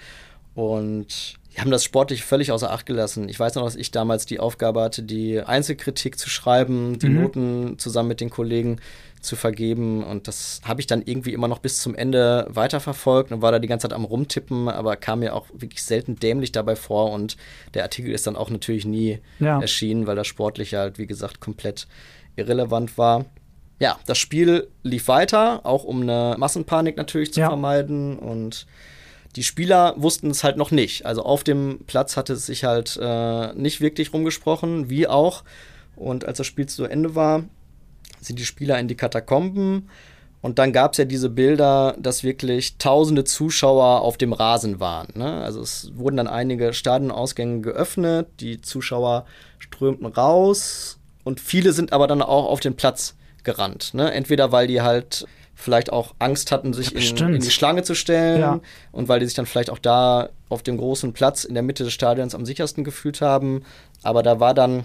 Und 0.53 1.35
die 1.55 1.61
haben 1.61 1.71
das 1.71 1.85
sportlich 1.85 2.25
völlig 2.25 2.51
außer 2.51 2.69
Acht 2.69 2.85
gelassen. 2.85 3.29
Ich 3.29 3.39
weiß 3.39 3.55
noch, 3.55 3.63
dass 3.63 3.77
ich 3.77 3.91
damals 3.91 4.25
die 4.25 4.39
Aufgabe 4.39 4.81
hatte, 4.81 5.03
die 5.03 5.39
Einzelkritik 5.39 6.19
zu 6.19 6.29
schreiben, 6.29 6.99
die 6.99 7.07
mhm. 7.07 7.21
Noten 7.21 7.79
zusammen 7.79 8.09
mit 8.09 8.19
den 8.19 8.29
Kollegen 8.29 8.81
zu 9.21 9.37
vergeben. 9.37 10.03
Und 10.03 10.27
das 10.27 10.59
habe 10.65 10.81
ich 10.81 10.87
dann 10.87 11.01
irgendwie 11.01 11.31
immer 11.31 11.47
noch 11.47 11.59
bis 11.59 11.79
zum 11.79 11.95
Ende 11.95 12.45
weiterverfolgt 12.49 13.31
und 13.31 13.41
war 13.41 13.53
da 13.53 13.59
die 13.59 13.69
ganze 13.69 13.87
Zeit 13.87 13.95
am 13.95 14.03
Rumtippen, 14.03 14.67
aber 14.67 14.97
kam 14.97 15.19
mir 15.19 15.33
auch 15.33 15.45
wirklich 15.53 15.81
selten 15.81 16.17
dämlich 16.17 16.51
dabei 16.51 16.75
vor. 16.75 17.11
Und 17.11 17.37
der 17.73 17.83
Artikel 17.83 18.11
ist 18.11 18.27
dann 18.27 18.35
auch 18.35 18.49
natürlich 18.49 18.85
nie 18.85 19.19
ja. 19.39 19.61
erschienen, 19.61 20.07
weil 20.07 20.17
das 20.17 20.27
sportlich 20.27 20.73
halt, 20.73 20.99
wie 20.99 21.07
gesagt, 21.07 21.39
komplett 21.39 21.87
irrelevant 22.35 22.97
war. 22.97 23.25
Ja, 23.79 23.97
das 24.05 24.17
Spiel 24.17 24.67
lief 24.83 25.07
weiter, 25.07 25.65
auch 25.65 25.85
um 25.85 26.01
eine 26.01 26.35
Massenpanik 26.37 26.97
natürlich 26.97 27.33
zu 27.33 27.39
ja. 27.39 27.47
vermeiden. 27.47 28.19
Und 28.19 28.67
die 29.35 29.43
Spieler 29.43 29.93
wussten 29.97 30.29
es 30.29 30.43
halt 30.43 30.57
noch 30.57 30.71
nicht. 30.71 31.05
Also 31.05 31.23
auf 31.23 31.43
dem 31.43 31.79
Platz 31.87 32.15
hatte 32.15 32.33
es 32.33 32.45
sich 32.45 32.63
halt 32.63 32.97
äh, 33.01 33.53
nicht 33.53 33.81
wirklich 33.81 34.13
rumgesprochen, 34.13 34.89
wie 34.89 35.07
auch. 35.07 35.43
Und 35.95 36.25
als 36.25 36.37
das 36.37 36.47
Spiel 36.47 36.67
zu 36.67 36.85
Ende 36.85 37.15
war, 37.15 37.43
sind 38.21 38.39
die 38.39 38.45
Spieler 38.45 38.79
in 38.79 38.87
die 38.87 38.95
Katakomben. 38.95 39.89
Und 40.41 40.59
dann 40.59 40.73
gab 40.73 40.91
es 40.91 40.99
ja 40.99 41.05
diese 41.05 41.29
Bilder, 41.29 41.95
dass 41.99 42.23
wirklich 42.23 42.77
tausende 42.77 43.23
Zuschauer 43.23 44.01
auf 44.01 44.17
dem 44.17 44.31
Rasen 44.31 44.79
waren. 44.79 45.07
Ne? 45.15 45.41
Also 45.41 45.59
es 45.61 45.91
wurden 45.95 46.17
dann 46.17 46.27
einige 46.27 46.71
Stadionausgänge 46.73 47.61
geöffnet, 47.61 48.27
die 48.39 48.61
Zuschauer 48.61 49.25
strömten 49.57 50.05
raus 50.05 50.99
und 51.23 51.39
viele 51.39 51.73
sind 51.73 51.93
aber 51.93 52.05
dann 52.05 52.21
auch 52.21 52.45
auf 52.45 52.59
den 52.59 52.75
Platz 52.75 53.15
gerannt. 53.43 53.95
Ne? 53.95 54.13
Entweder 54.13 54.51
weil 54.51 54.67
die 54.67 54.81
halt 54.81 55.25
vielleicht 55.55 55.91
auch 55.91 56.13
Angst 56.19 56.51
hatten, 56.51 56.73
sich 56.73 56.93
in, 56.93 57.33
in, 57.35 57.41
die 57.41 57.49
Schlange 57.49 57.83
zu 57.83 57.95
stellen 57.95 58.41
ja. 58.41 58.59
und 58.91 59.07
weil 59.07 59.21
die 59.21 59.25
sich 59.25 59.35
dann 59.35 59.45
vielleicht 59.45 59.69
auch 59.69 59.79
da 59.79 60.29
auf 60.49 60.61
dem 60.61 60.77
großen 60.77 61.13
Platz 61.13 61.45
in 61.45 61.53
der 61.53 61.63
Mitte 61.63 61.85
des 61.85 61.93
Stadions 61.93 62.35
am 62.35 62.45
sichersten 62.45 62.83
gefühlt 62.83 63.21
haben. 63.21 63.63
Aber 64.03 64.21
da 64.21 64.39
war 64.39 64.53
dann 64.53 64.83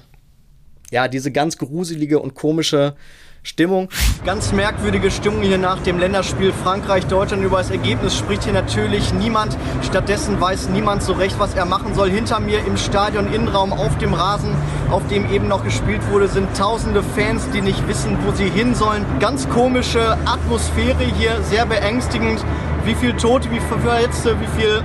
ja 0.90 1.08
diese 1.08 1.32
ganz 1.32 1.58
gruselige 1.58 2.20
und 2.20 2.34
komische 2.34 2.94
Stimmung. 3.42 3.88
Ganz 4.26 4.52
merkwürdige 4.52 5.10
Stimmung 5.10 5.40
hier 5.40 5.56
nach 5.56 5.80
dem 5.80 5.98
Länderspiel 5.98 6.52
Frankreich-Deutschland. 6.52 7.42
Über 7.42 7.58
das 7.58 7.70
Ergebnis 7.70 8.14
spricht 8.16 8.44
hier 8.44 8.52
natürlich 8.52 9.14
niemand. 9.14 9.56
Stattdessen 9.82 10.38
weiß 10.38 10.68
niemand 10.68 11.02
so 11.02 11.14
recht, 11.14 11.38
was 11.38 11.54
er 11.54 11.64
machen 11.64 11.94
soll. 11.94 12.10
Hinter 12.10 12.38
mir 12.40 12.58
im 12.66 12.76
Stadion 12.76 13.32
Innenraum 13.32 13.72
auf 13.72 13.96
dem 13.96 14.12
Rasen, 14.12 14.54
auf 14.90 15.06
dem 15.08 15.30
eben 15.32 15.48
noch 15.48 15.64
gespielt 15.64 16.02
wurde, 16.10 16.28
sind 16.28 16.54
tausende 16.54 17.02
Fans, 17.02 17.48
die 17.54 17.62
nicht 17.62 17.88
wissen, 17.88 18.18
wo 18.26 18.32
sie 18.32 18.50
hin 18.50 18.74
sollen. 18.74 19.06
Ganz 19.20 19.48
komische 19.48 20.18
Atmosphäre 20.26 21.04
hier, 21.18 21.40
sehr 21.42 21.64
beängstigend. 21.64 22.44
Wie 22.84 22.94
viel 22.94 23.14
Tote, 23.14 23.50
wie 23.50 23.60
viele 23.60 23.80
Verletzte, 23.80 24.36
wie 24.40 24.60
viel 24.60 24.84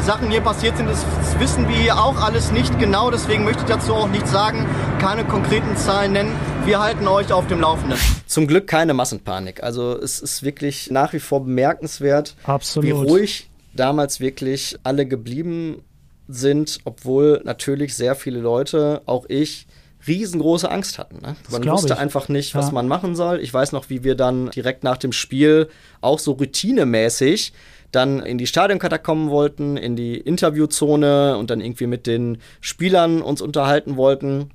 Sachen 0.00 0.30
hier 0.30 0.40
passiert 0.40 0.76
sind, 0.76 0.88
das 0.88 1.04
wissen 1.38 1.68
wir 1.68 1.76
hier 1.76 1.98
auch 1.98 2.20
alles 2.20 2.52
nicht 2.52 2.78
genau. 2.78 3.10
Deswegen 3.10 3.44
möchte 3.44 3.62
ich 3.62 3.68
dazu 3.68 3.94
auch 3.94 4.08
nichts 4.08 4.30
sagen, 4.30 4.66
keine 5.00 5.24
konkreten 5.24 5.76
Zahlen 5.76 6.12
nennen. 6.12 6.32
Wir 6.64 6.80
halten 6.80 7.06
euch 7.08 7.32
auf 7.32 7.46
dem 7.46 7.60
Laufenden. 7.60 7.98
Zum 8.26 8.46
Glück 8.46 8.66
keine 8.66 8.94
Massenpanik. 8.94 9.62
Also 9.62 9.98
es 9.98 10.20
ist 10.20 10.42
wirklich 10.42 10.90
nach 10.90 11.12
wie 11.12 11.20
vor 11.20 11.44
bemerkenswert, 11.44 12.36
Absolut. 12.44 12.86
wie 12.86 12.90
ruhig 12.92 13.50
damals 13.74 14.20
wirklich 14.20 14.78
alle 14.82 15.06
geblieben 15.06 15.82
sind, 16.28 16.78
obwohl 16.84 17.42
natürlich 17.44 17.94
sehr 17.94 18.14
viele 18.14 18.40
Leute, 18.40 19.02
auch 19.06 19.26
ich, 19.28 19.66
riesengroße 20.06 20.70
Angst 20.70 20.98
hatten. 20.98 21.20
Ne? 21.20 21.36
Man 21.50 21.64
wusste 21.66 21.94
ich. 21.94 21.98
einfach 21.98 22.28
nicht, 22.28 22.54
was 22.54 22.66
ja. 22.66 22.72
man 22.72 22.88
machen 22.88 23.16
soll. 23.16 23.40
Ich 23.40 23.52
weiß 23.52 23.72
noch, 23.72 23.90
wie 23.90 24.04
wir 24.04 24.14
dann 24.14 24.50
direkt 24.50 24.84
nach 24.84 24.98
dem 24.98 25.12
Spiel 25.12 25.68
auch 26.00 26.18
so 26.18 26.32
routinemäßig 26.32 27.52
dann 27.92 28.20
in 28.20 28.38
die 28.38 28.46
Stadionkatakomben 28.46 29.30
wollten, 29.30 29.76
in 29.76 29.96
die 29.96 30.16
Interviewzone 30.16 31.36
und 31.36 31.50
dann 31.50 31.60
irgendwie 31.60 31.86
mit 31.86 32.06
den 32.06 32.38
Spielern 32.60 33.22
uns 33.22 33.40
unterhalten 33.40 33.96
wollten. 33.96 34.50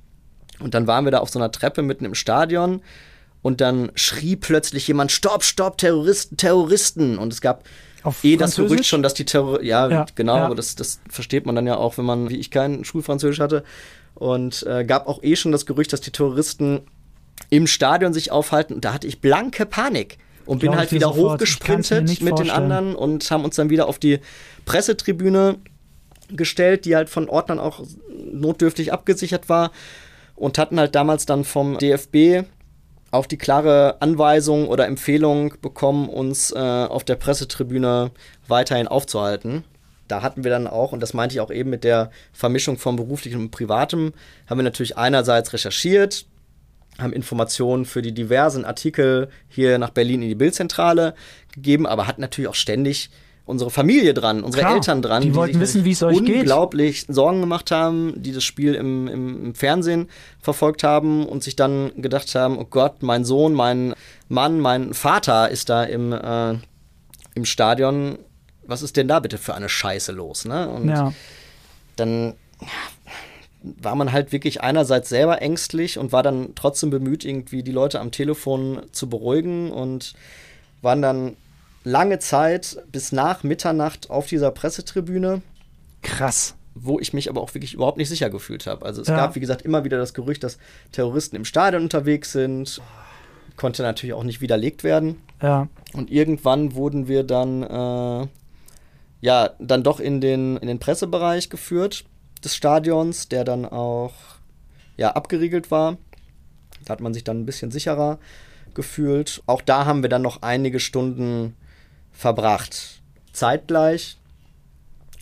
Und 0.60 0.74
dann 0.74 0.86
waren 0.86 1.04
wir 1.04 1.10
da 1.10 1.18
auf 1.18 1.30
so 1.30 1.38
einer 1.38 1.50
Treppe 1.50 1.82
mitten 1.82 2.04
im 2.04 2.14
Stadion 2.14 2.82
und 3.42 3.60
dann 3.60 3.90
schrie 3.94 4.36
plötzlich 4.36 4.86
jemand: 4.86 5.12
Stopp, 5.12 5.44
stopp, 5.44 5.78
Terroristen, 5.78 6.36
Terroristen! 6.36 7.18
Und 7.18 7.32
es 7.32 7.40
gab 7.40 7.64
auf 8.02 8.22
eh 8.24 8.36
das 8.36 8.56
Gerücht 8.56 8.86
schon, 8.86 9.02
dass 9.02 9.14
die 9.14 9.24
Terror 9.24 9.62
ja, 9.62 9.88
ja, 9.88 10.06
genau, 10.14 10.36
ja. 10.36 10.46
aber 10.46 10.54
das, 10.54 10.74
das 10.76 11.00
versteht 11.08 11.46
man 11.46 11.54
dann 11.54 11.66
ja 11.66 11.76
auch, 11.76 11.98
wenn 11.98 12.04
man, 12.04 12.30
wie 12.30 12.36
ich, 12.36 12.50
kein 12.50 12.84
Schulfranzösisch 12.84 13.40
hatte. 13.40 13.64
Und 14.14 14.64
äh, 14.66 14.84
gab 14.84 15.08
auch 15.08 15.22
eh 15.22 15.36
schon 15.36 15.52
das 15.52 15.66
Gerücht, 15.66 15.92
dass 15.92 16.00
die 16.00 16.10
Terroristen 16.10 16.82
im 17.50 17.66
Stadion 17.66 18.12
sich 18.12 18.30
aufhalten. 18.30 18.74
Und 18.74 18.84
da 18.84 18.92
hatte 18.92 19.06
ich 19.06 19.20
blanke 19.20 19.66
Panik 19.66 20.18
und 20.46 20.60
bin 20.60 20.76
halt 20.76 20.92
wieder 20.92 21.08
sofort. 21.08 21.34
hochgesprintet 21.34 22.08
mit 22.08 22.18
vorstellen. 22.18 22.36
den 22.36 22.50
anderen 22.50 22.94
und 22.94 23.30
haben 23.30 23.44
uns 23.44 23.56
dann 23.56 23.70
wieder 23.70 23.88
auf 23.88 23.98
die 23.98 24.20
Pressetribüne 24.64 25.56
gestellt, 26.28 26.84
die 26.84 26.96
halt 26.96 27.08
von 27.08 27.28
Ordnern 27.28 27.58
auch 27.58 27.82
notdürftig 28.32 28.92
abgesichert 28.92 29.48
war 29.48 29.70
und 30.34 30.58
hatten 30.58 30.78
halt 30.78 30.94
damals 30.94 31.26
dann 31.26 31.44
vom 31.44 31.78
DFB 31.78 32.44
auch 33.10 33.26
die 33.26 33.36
klare 33.36 34.00
Anweisung 34.00 34.68
oder 34.68 34.86
Empfehlung 34.86 35.54
bekommen, 35.60 36.08
uns 36.08 36.50
äh, 36.50 36.58
auf 36.58 37.04
der 37.04 37.16
Pressetribüne 37.16 38.10
weiterhin 38.48 38.88
aufzuhalten. 38.88 39.64
Da 40.08 40.22
hatten 40.22 40.44
wir 40.44 40.50
dann 40.50 40.66
auch, 40.66 40.92
und 40.92 41.00
das 41.00 41.14
meinte 41.14 41.34
ich 41.34 41.40
auch 41.40 41.50
eben 41.50 41.70
mit 41.70 41.84
der 41.84 42.10
Vermischung 42.32 42.78
von 42.78 42.96
beruflichem 42.96 43.40
und 43.40 43.50
privatem, 43.50 44.14
haben 44.48 44.58
wir 44.58 44.64
natürlich 44.64 44.96
einerseits 44.96 45.52
recherchiert, 45.52 46.26
haben 46.98 47.12
Informationen 47.12 47.84
für 47.84 48.02
die 48.02 48.12
diversen 48.12 48.64
Artikel 48.64 49.28
hier 49.48 49.78
nach 49.78 49.90
Berlin 49.90 50.22
in 50.22 50.28
die 50.28 50.34
Bildzentrale 50.34 51.14
gegeben, 51.52 51.86
aber 51.86 52.06
hat 52.06 52.18
natürlich 52.18 52.48
auch 52.48 52.54
ständig 52.54 53.10
unsere 53.44 53.70
Familie 53.70 54.14
dran, 54.14 54.44
unsere 54.44 54.62
Klar, 54.62 54.74
Eltern 54.76 55.02
dran, 55.02 55.22
die, 55.22 55.30
die 55.30 55.34
wollten 55.34 55.60
wissen, 55.60 55.84
wie 55.84 55.90
es 55.90 56.02
euch 56.02 56.18
unglaublich 56.18 56.34
geht. 56.34 56.40
unglaublich 56.42 57.06
Sorgen 57.08 57.40
gemacht 57.40 57.70
haben, 57.70 58.14
die 58.16 58.32
das 58.32 58.44
Spiel 58.44 58.74
im, 58.74 59.08
im, 59.08 59.46
im, 59.46 59.54
Fernsehen 59.54 60.08
verfolgt 60.40 60.84
haben 60.84 61.26
und 61.26 61.42
sich 61.42 61.56
dann 61.56 61.92
gedacht 62.00 62.34
haben, 62.34 62.58
oh 62.58 62.64
Gott, 62.64 63.02
mein 63.02 63.24
Sohn, 63.24 63.52
mein 63.52 63.94
Mann, 64.28 64.60
mein 64.60 64.94
Vater 64.94 65.50
ist 65.50 65.68
da 65.68 65.82
im, 65.84 66.12
äh, 66.12 66.54
im 67.34 67.44
Stadion. 67.44 68.18
Was 68.64 68.82
ist 68.82 68.96
denn 68.96 69.08
da 69.08 69.18
bitte 69.18 69.38
für 69.38 69.54
eine 69.54 69.68
Scheiße 69.68 70.12
los? 70.12 70.44
Ne? 70.44 70.68
Und 70.68 70.88
ja. 70.88 71.12
dann 71.96 72.34
war 73.62 73.94
man 73.94 74.12
halt 74.12 74.32
wirklich 74.32 74.60
einerseits 74.60 75.08
selber 75.08 75.40
ängstlich 75.40 75.98
und 75.98 76.12
war 76.12 76.22
dann 76.22 76.54
trotzdem 76.54 76.90
bemüht, 76.90 77.24
irgendwie 77.24 77.62
die 77.62 77.72
Leute 77.72 78.00
am 78.00 78.10
Telefon 78.10 78.82
zu 78.92 79.08
beruhigen 79.08 79.70
und 79.70 80.14
waren 80.80 81.02
dann 81.02 81.36
lange 81.84 82.18
Zeit 82.18 82.78
bis 82.90 83.12
nach 83.12 83.42
Mitternacht 83.42 84.10
auf 84.10 84.26
dieser 84.26 84.50
Pressetribüne. 84.50 85.42
Krass. 86.02 86.54
Wo 86.74 86.98
ich 86.98 87.12
mich 87.12 87.28
aber 87.28 87.40
auch 87.40 87.54
wirklich 87.54 87.74
überhaupt 87.74 87.98
nicht 87.98 88.08
sicher 88.08 88.30
gefühlt 88.30 88.66
habe. 88.66 88.84
Also 88.84 89.02
es 89.02 89.08
ja. 89.08 89.16
gab, 89.16 89.34
wie 89.34 89.40
gesagt, 89.40 89.62
immer 89.62 89.84
wieder 89.84 89.98
das 89.98 90.14
Gerücht, 90.14 90.42
dass 90.42 90.58
Terroristen 90.90 91.36
im 91.36 91.44
Stadion 91.44 91.82
unterwegs 91.82 92.32
sind. 92.32 92.80
Konnte 93.56 93.82
natürlich 93.82 94.14
auch 94.14 94.24
nicht 94.24 94.40
widerlegt 94.40 94.82
werden. 94.82 95.20
Ja. 95.40 95.68
Und 95.92 96.10
irgendwann 96.10 96.74
wurden 96.74 97.08
wir 97.08 97.24
dann 97.24 97.62
äh, 97.62 98.26
ja 99.20 99.50
dann 99.58 99.82
doch 99.82 100.00
in 100.00 100.20
den, 100.20 100.56
in 100.56 100.68
den 100.68 100.78
Pressebereich 100.78 101.50
geführt 101.50 102.06
des 102.44 102.54
Stadions, 102.54 103.28
der 103.28 103.44
dann 103.44 103.64
auch 103.64 104.12
ja, 104.96 105.10
abgeriegelt 105.10 105.70
war. 105.70 105.96
Da 106.84 106.92
hat 106.92 107.00
man 107.00 107.14
sich 107.14 107.24
dann 107.24 107.40
ein 107.40 107.46
bisschen 107.46 107.70
sicherer 107.70 108.18
gefühlt. 108.74 109.42
Auch 109.46 109.62
da 109.62 109.84
haben 109.84 110.02
wir 110.02 110.08
dann 110.08 110.22
noch 110.22 110.42
einige 110.42 110.80
Stunden 110.80 111.56
verbracht. 112.12 113.00
Zeitgleich 113.32 114.18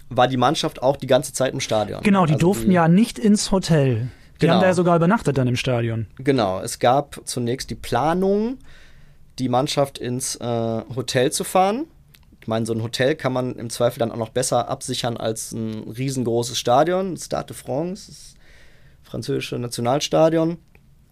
war 0.09 0.29
die 0.29 0.37
Mannschaft 0.37 0.83
auch 0.83 0.97
die 0.97 1.07
ganze 1.07 1.33
Zeit 1.33 1.53
im 1.53 1.61
Stadion. 1.61 2.03
Genau, 2.03 2.27
die 2.27 2.35
also 2.35 2.47
durften 2.47 2.71
die, 2.71 2.75
ja 2.75 2.89
nicht 2.89 3.19
ins 3.19 3.53
Hotel. 3.53 4.09
Die 4.35 4.47
genau. 4.47 4.55
haben 4.55 4.61
da 4.61 4.67
ja 4.69 4.75
sogar 4.75 4.97
übernachtet 4.97 5.39
dann 5.39 5.47
im 5.47 5.57
Stadion. 5.57 6.07
Genau, 6.19 6.61
es 6.61 6.79
gab 6.79 7.21
zunächst 7.25 7.71
die 7.71 7.75
Planung, 7.75 8.59
die 9.39 9.49
Mannschaft 9.49 9.99
ins 9.99 10.37
äh, 10.37 10.45
Hotel 10.97 11.31
zu 11.31 11.45
fahren. 11.45 11.87
Ich 12.51 12.53
meine, 12.53 12.67
so 12.67 12.73
ein 12.73 12.83
Hotel 12.83 13.15
kann 13.15 13.33
man 13.33 13.55
im 13.55 13.71
Zweifel 13.71 14.01
dann 14.01 14.11
auch 14.11 14.17
noch 14.17 14.31
besser 14.31 14.69
absichern 14.69 15.17
als 15.17 15.53
ein 15.53 15.85
riesengroßes 15.85 16.59
Stadion. 16.59 17.17
Stade 17.17 17.47
de 17.47 17.57
France, 17.57 18.09
das 18.09 18.35
französische 19.05 19.57
Nationalstadion. 19.57 20.59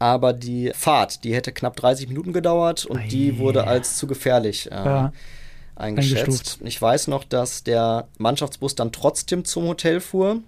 Aber 0.00 0.32
die 0.32 0.72
Fahrt, 0.74 1.22
die 1.22 1.32
hätte 1.36 1.52
knapp 1.52 1.76
30 1.76 2.08
Minuten 2.08 2.32
gedauert 2.32 2.86
und 2.86 2.98
Ei. 2.98 3.06
die 3.06 3.38
wurde 3.38 3.68
als 3.68 3.98
zu 3.98 4.08
gefährlich 4.08 4.72
äh, 4.72 4.74
ja. 4.74 5.12
eingeschätzt. 5.76 6.58
Ich 6.64 6.82
weiß 6.82 7.06
noch, 7.06 7.22
dass 7.22 7.62
der 7.62 8.08
Mannschaftsbus 8.18 8.74
dann 8.74 8.90
trotzdem 8.90 9.44
zum 9.44 9.68
Hotel 9.68 10.00
fuhr, 10.00 10.40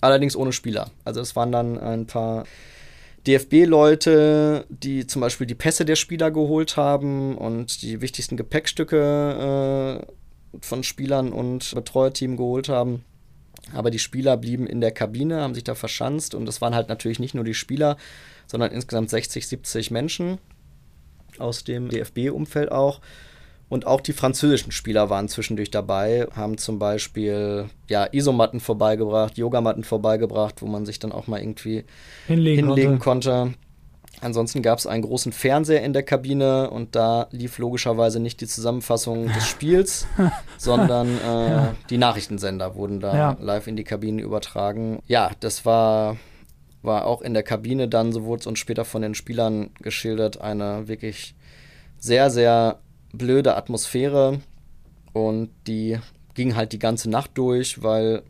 allerdings 0.00 0.36
ohne 0.36 0.54
Spieler. 0.54 0.90
Also 1.04 1.20
es 1.20 1.36
waren 1.36 1.52
dann 1.52 1.78
ein 1.78 2.06
paar 2.06 2.44
DFB-Leute, 3.26 4.66
die 4.68 5.06
zum 5.06 5.20
Beispiel 5.20 5.46
die 5.46 5.54
Pässe 5.54 5.84
der 5.84 5.96
Spieler 5.96 6.30
geholt 6.30 6.76
haben 6.76 7.36
und 7.36 7.82
die 7.82 8.00
wichtigsten 8.00 8.36
Gepäckstücke 8.36 10.02
äh, 10.04 10.58
von 10.60 10.82
Spielern 10.82 11.32
und 11.32 11.74
Betreuerteam 11.74 12.36
geholt 12.36 12.68
haben. 12.68 13.04
Aber 13.74 13.90
die 13.90 13.98
Spieler 13.98 14.36
blieben 14.36 14.66
in 14.66 14.80
der 14.80 14.92
Kabine, 14.92 15.42
haben 15.42 15.54
sich 15.54 15.64
da 15.64 15.74
verschanzt 15.74 16.34
und 16.34 16.46
das 16.46 16.60
waren 16.60 16.74
halt 16.74 16.88
natürlich 16.88 17.18
nicht 17.18 17.34
nur 17.34 17.44
die 17.44 17.54
Spieler, 17.54 17.96
sondern 18.46 18.72
insgesamt 18.72 19.10
60, 19.10 19.46
70 19.46 19.90
Menschen 19.90 20.38
aus 21.38 21.64
dem 21.64 21.88
DFB-Umfeld 21.88 22.72
auch. 22.72 23.00
Und 23.68 23.86
auch 23.86 24.00
die 24.00 24.14
französischen 24.14 24.72
Spieler 24.72 25.10
waren 25.10 25.28
zwischendurch 25.28 25.70
dabei, 25.70 26.26
haben 26.34 26.56
zum 26.56 26.78
Beispiel 26.78 27.66
ja, 27.88 28.08
Isomatten 28.10 28.60
vorbeigebracht, 28.60 29.36
Yogamatten 29.36 29.84
vorbeigebracht, 29.84 30.62
wo 30.62 30.66
man 30.66 30.86
sich 30.86 30.98
dann 30.98 31.12
auch 31.12 31.26
mal 31.26 31.40
irgendwie 31.40 31.84
hinlegen, 32.26 32.66
hinlegen 32.66 32.98
konnte. 32.98 33.30
konnte. 33.30 33.54
Ansonsten 34.20 34.62
gab 34.62 34.78
es 34.78 34.86
einen 34.86 35.02
großen 35.02 35.32
Fernseher 35.32 35.82
in 35.82 35.92
der 35.92 36.02
Kabine 36.02 36.70
und 36.70 36.96
da 36.96 37.28
lief 37.30 37.58
logischerweise 37.58 38.20
nicht 38.20 38.40
die 38.40 38.46
Zusammenfassung 38.46 39.26
des 39.32 39.46
Spiels, 39.48 40.06
sondern 40.58 41.08
äh, 41.18 41.50
ja. 41.50 41.74
die 41.90 41.98
Nachrichtensender 41.98 42.74
wurden 42.74 43.00
da 43.00 43.16
ja. 43.16 43.36
live 43.40 43.66
in 43.66 43.76
die 43.76 43.84
Kabine 43.84 44.22
übertragen. 44.22 45.00
Ja, 45.06 45.30
das 45.40 45.64
war, 45.64 46.16
war 46.82 47.06
auch 47.06 47.22
in 47.22 47.34
der 47.34 47.42
Kabine 47.42 47.86
dann, 47.86 48.12
so 48.12 48.24
wurde 48.24 48.40
es 48.40 48.46
uns 48.46 48.58
später 48.58 48.84
von 48.84 49.02
den 49.02 49.14
Spielern 49.14 49.70
geschildert, 49.80 50.40
eine 50.40 50.88
wirklich 50.88 51.34
sehr, 51.98 52.30
sehr 52.30 52.78
blöde 53.12 53.56
Atmosphäre 53.56 54.40
und 55.12 55.50
die 55.66 55.98
ging 56.34 56.54
halt 56.54 56.72
die 56.72 56.78
ganze 56.78 57.10
Nacht 57.10 57.32
durch, 57.34 57.82
weil 57.82 58.22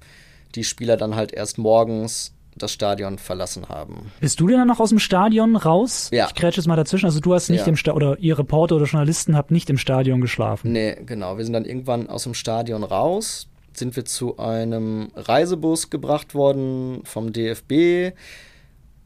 die 0.55 0.65
Spieler 0.65 0.97
dann 0.97 1.15
halt 1.15 1.33
erst 1.33 1.59
morgens 1.59 2.33
das 2.57 2.73
Stadion 2.73 3.19
verlassen 3.19 3.69
haben. 3.69 4.11
Bist 4.21 4.41
du 4.41 4.49
denn 4.49 4.59
dann 4.59 4.69
noch 4.69 4.81
aus 4.81 4.89
dem 4.89 4.99
Stadion 4.99 5.57
raus? 5.57 6.11
Ja. 6.13 6.27
Ich 6.27 6.35
grätsche 6.35 6.61
jetzt 6.61 6.67
mal 6.67 6.77
dazwischen. 6.77 7.07
Also 7.07 7.21
du 7.21 7.35
hast 7.35 7.49
nicht 7.51 7.61
ja. 7.61 7.67
im 7.67 7.77
Stadion, 7.77 7.97
oder 7.97 8.19
ihr 8.19 8.39
Reporter 8.39 8.77
oder 8.77 8.87
Journalisten 8.87 9.37
habt 9.37 9.51
nicht 9.51 9.71
im 9.71 9.79
Stadion 9.79 10.21
geschlafen. 10.21 10.73
Nee, 10.73 10.97
genau. 11.07 11.39
Wir 11.39 11.45
sind 11.45 11.53
dann 11.53 11.65
irgendwann 11.65 12.09
aus 12.09 12.25
dem 12.25 12.35
Stadion 12.35 12.83
raus, 12.83 13.49
sind 13.73 13.95
wir 13.95 14.05
zu 14.05 14.39
einem 14.39 15.11
Reisebus 15.15 15.91
gebracht 15.91 16.35
worden 16.35 17.03
vom 17.05 17.33
DFB 17.33 18.15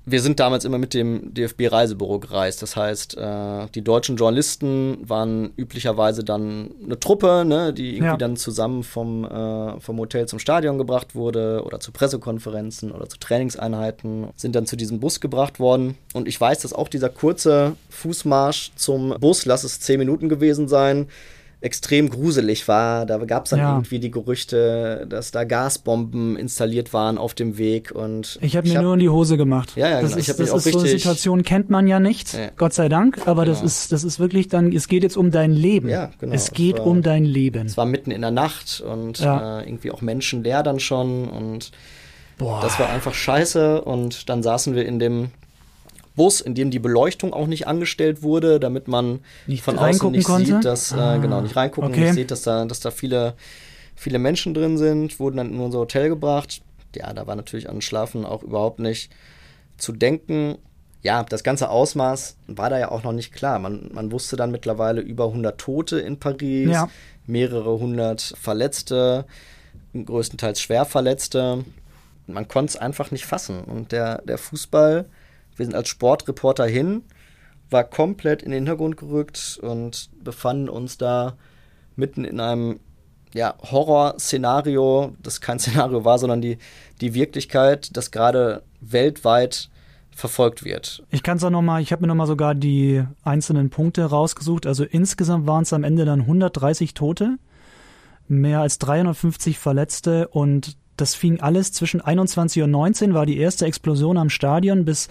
wir 0.04 0.20
sind 0.20 0.40
damals 0.40 0.64
immer 0.64 0.78
mit 0.78 0.94
dem 0.94 1.32
DFB-Reisebüro 1.32 2.18
gereist. 2.18 2.60
Das 2.60 2.74
heißt, 2.74 3.16
äh, 3.16 3.66
die 3.74 3.82
deutschen 3.82 4.16
Journalisten 4.16 4.98
waren 5.08 5.52
üblicherweise 5.56 6.24
dann 6.24 6.70
eine 6.84 6.98
Truppe, 6.98 7.44
ne, 7.46 7.72
die 7.72 7.90
irgendwie 7.90 8.06
ja. 8.06 8.16
dann 8.16 8.36
zusammen 8.36 8.82
vom, 8.82 9.24
äh, 9.24 9.80
vom 9.80 9.98
Hotel 9.98 10.26
zum 10.26 10.40
Stadion 10.40 10.76
gebracht 10.76 11.14
wurde 11.14 11.62
oder 11.64 11.78
zu 11.78 11.92
Pressekonferenzen 11.92 12.90
oder 12.90 13.08
zu 13.08 13.18
Trainingseinheiten, 13.18 14.28
sind 14.34 14.56
dann 14.56 14.66
zu 14.66 14.76
diesem 14.76 14.98
Bus 14.98 15.20
gebracht 15.20 15.60
worden. 15.60 15.96
Und 16.14 16.26
ich 16.26 16.40
weiß, 16.40 16.60
dass 16.60 16.72
auch 16.72 16.88
dieser 16.88 17.08
kurze 17.08 17.76
Fußmarsch 17.90 18.72
zum 18.74 19.14
Bus, 19.20 19.46
lass 19.46 19.62
es 19.62 19.78
zehn 19.78 19.98
Minuten 20.00 20.28
gewesen 20.28 20.66
sein, 20.66 21.06
extrem 21.62 22.10
gruselig 22.10 22.66
war. 22.68 23.06
Da 23.06 23.18
gab 23.18 23.44
es 23.44 23.50
dann 23.50 23.60
ja. 23.60 23.72
irgendwie 23.72 24.00
die 24.00 24.10
Gerüchte, 24.10 25.06
dass 25.08 25.30
da 25.30 25.44
Gasbomben 25.44 26.36
installiert 26.36 26.92
waren 26.92 27.18
auf 27.18 27.34
dem 27.34 27.56
Weg. 27.56 27.92
Und 27.92 28.38
ich 28.42 28.56
habe 28.56 28.68
mir 28.68 28.76
hab, 28.76 28.82
nur 28.82 28.94
in 28.94 29.00
die 29.00 29.08
Hose 29.08 29.36
gemacht. 29.36 29.72
Ja, 29.76 29.88
ja, 29.88 30.00
das 30.02 30.10
genau. 30.10 30.20
ist, 30.20 30.28
das 30.28 30.40
ist 30.40 30.72
so 30.72 30.78
eine 30.80 30.88
Situation 30.88 31.42
kennt 31.44 31.70
man 31.70 31.86
ja 31.86 32.00
nicht, 32.00 32.34
ja. 32.34 32.50
Gott 32.56 32.72
sei 32.74 32.88
Dank. 32.88 33.26
Aber 33.26 33.44
genau. 33.44 33.54
das 33.54 33.62
ist 33.62 33.92
das 33.92 34.04
ist 34.04 34.18
wirklich 34.18 34.48
dann. 34.48 34.72
Es 34.72 34.88
geht 34.88 35.04
jetzt 35.04 35.16
um 35.16 35.30
dein 35.30 35.52
Leben. 35.52 35.88
Ja, 35.88 36.10
genau. 36.18 36.34
Es 36.34 36.50
geht 36.50 36.78
war, 36.78 36.86
um 36.86 37.02
dein 37.02 37.24
Leben. 37.24 37.66
Es 37.66 37.76
war 37.76 37.86
mitten 37.86 38.10
in 38.10 38.20
der 38.20 38.32
Nacht 38.32 38.80
und 38.80 39.20
ja. 39.20 39.60
äh, 39.60 39.68
irgendwie 39.68 39.92
auch 39.92 40.00
menschenleer 40.00 40.62
dann 40.62 40.80
schon 40.80 41.28
und 41.28 41.70
Boah. 42.38 42.60
das 42.60 42.78
war 42.80 42.90
einfach 42.90 43.14
scheiße. 43.14 43.82
Und 43.82 44.28
dann 44.28 44.42
saßen 44.42 44.74
wir 44.74 44.84
in 44.84 44.98
dem 44.98 45.30
Bus, 46.14 46.40
in 46.40 46.54
dem 46.54 46.70
die 46.70 46.78
Beleuchtung 46.78 47.32
auch 47.32 47.46
nicht 47.46 47.66
angestellt 47.66 48.22
wurde, 48.22 48.60
damit 48.60 48.88
man 48.88 49.20
nicht 49.46 49.62
von 49.62 49.78
außen 49.78 50.10
nicht 50.12 50.26
konnte? 50.26 50.46
sieht, 50.46 50.64
dass, 50.64 50.92
äh, 50.92 50.96
ah, 50.96 51.16
äh, 51.16 51.18
genau, 51.20 51.40
nicht 51.40 51.56
reingucken, 51.56 51.90
okay. 51.90 52.00
nicht 52.00 52.14
sieht, 52.14 52.30
dass 52.30 52.42
da, 52.42 52.64
dass 52.64 52.80
da 52.80 52.90
viele, 52.90 53.34
viele 53.94 54.18
Menschen 54.18 54.54
drin 54.54 54.76
sind, 54.76 55.18
wurden 55.18 55.38
dann 55.38 55.52
in 55.52 55.60
unser 55.60 55.78
Hotel 55.78 56.08
gebracht. 56.08 56.60
Ja, 56.94 57.12
da 57.14 57.26
war 57.26 57.36
natürlich 57.36 57.70
an 57.70 57.80
Schlafen 57.80 58.26
auch 58.26 58.42
überhaupt 58.42 58.78
nicht 58.78 59.10
zu 59.78 59.92
denken. 59.92 60.58
Ja, 61.02 61.24
das 61.24 61.42
ganze 61.42 61.70
Ausmaß 61.70 62.36
war 62.46 62.70
da 62.70 62.78
ja 62.78 62.90
auch 62.90 63.02
noch 63.02 63.12
nicht 63.12 63.32
klar. 63.32 63.58
Man, 63.58 63.90
man 63.92 64.12
wusste 64.12 64.36
dann 64.36 64.50
mittlerweile 64.50 65.00
über 65.00 65.26
100 65.26 65.58
Tote 65.58 65.98
in 65.98 66.18
Paris, 66.18 66.70
ja. 66.70 66.88
mehrere 67.26 67.78
hundert 67.78 68.34
Verletzte, 68.40 69.24
größtenteils 69.94 70.60
schwer 70.60 70.84
Verletzte. 70.84 71.64
Man 72.26 72.46
konnte 72.46 72.70
es 72.70 72.76
einfach 72.76 73.10
nicht 73.10 73.26
fassen. 73.26 73.64
Und 73.64 73.90
der, 73.90 74.22
der 74.22 74.38
Fußball 74.38 75.06
wir 75.56 75.66
sind 75.66 75.74
als 75.74 75.88
Sportreporter 75.88 76.66
hin, 76.66 77.02
war 77.70 77.84
komplett 77.84 78.42
in 78.42 78.50
den 78.50 78.64
Hintergrund 78.64 78.96
gerückt 78.96 79.58
und 79.62 80.10
befanden 80.22 80.68
uns 80.68 80.98
da 80.98 81.36
mitten 81.96 82.24
in 82.24 82.40
einem 82.40 82.80
ja, 83.34 83.54
Horrorszenario, 83.62 85.14
das 85.22 85.40
kein 85.40 85.58
Szenario 85.60 86.04
war, 86.04 86.18
sondern 86.18 86.40
die, 86.40 86.58
die 87.00 87.14
Wirklichkeit, 87.14 87.96
das 87.96 88.10
gerade 88.10 88.62
weltweit 88.80 89.70
verfolgt 90.14 90.64
wird. 90.64 91.02
Ich 91.10 91.22
kann 91.22 91.38
es 91.38 91.44
auch 91.44 91.50
nochmal, 91.50 91.80
ich 91.80 91.90
habe 91.90 92.02
mir 92.02 92.08
nochmal 92.08 92.26
sogar 92.26 92.54
die 92.54 93.02
einzelnen 93.24 93.70
Punkte 93.70 94.04
rausgesucht. 94.04 94.66
Also 94.66 94.84
insgesamt 94.84 95.46
waren 95.46 95.62
es 95.62 95.72
am 95.72 95.84
Ende 95.84 96.04
dann 96.04 96.20
130 96.20 96.92
Tote, 96.92 97.38
mehr 98.28 98.60
als 98.60 98.78
350 98.78 99.58
Verletzte 99.58 100.28
und 100.28 100.76
das 101.02 101.16
fing 101.16 101.40
alles 101.40 101.72
zwischen 101.72 102.00
21 102.00 102.62
und 102.62 102.70
19, 102.70 103.12
war 103.12 103.26
die 103.26 103.36
erste 103.36 103.66
Explosion 103.66 104.16
am 104.16 104.30
Stadion 104.30 104.84
bis 104.84 105.08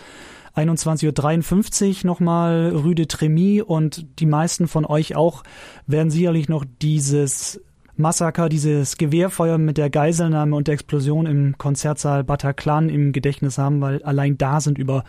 21.53 0.55 1.89
Uhr 1.89 2.07
nochmal 2.07 2.71
Rüde 2.73 3.07
Tremie 3.07 3.61
und 3.61 4.05
die 4.19 4.25
meisten 4.25 4.69
von 4.69 4.85
euch 4.85 5.15
auch 5.15 5.43
werden 5.87 6.09
sicherlich 6.09 6.47
noch 6.47 6.65
dieses 6.81 7.61
Massaker, 7.97 8.47
dieses 8.47 8.97
Gewehrfeuer 8.97 9.57
mit 9.57 9.77
der 9.77 9.89
Geiselnahme 9.89 10.55
und 10.55 10.67
der 10.67 10.75
Explosion 10.75 11.25
im 11.25 11.57
Konzertsaal 11.57 12.23
Bataclan 12.23 12.87
im 12.87 13.11
Gedächtnis 13.11 13.57
haben, 13.57 13.81
weil 13.81 14.01
allein 14.03 14.37
da 14.37 14.61
sind 14.61 14.77
über 14.77 15.03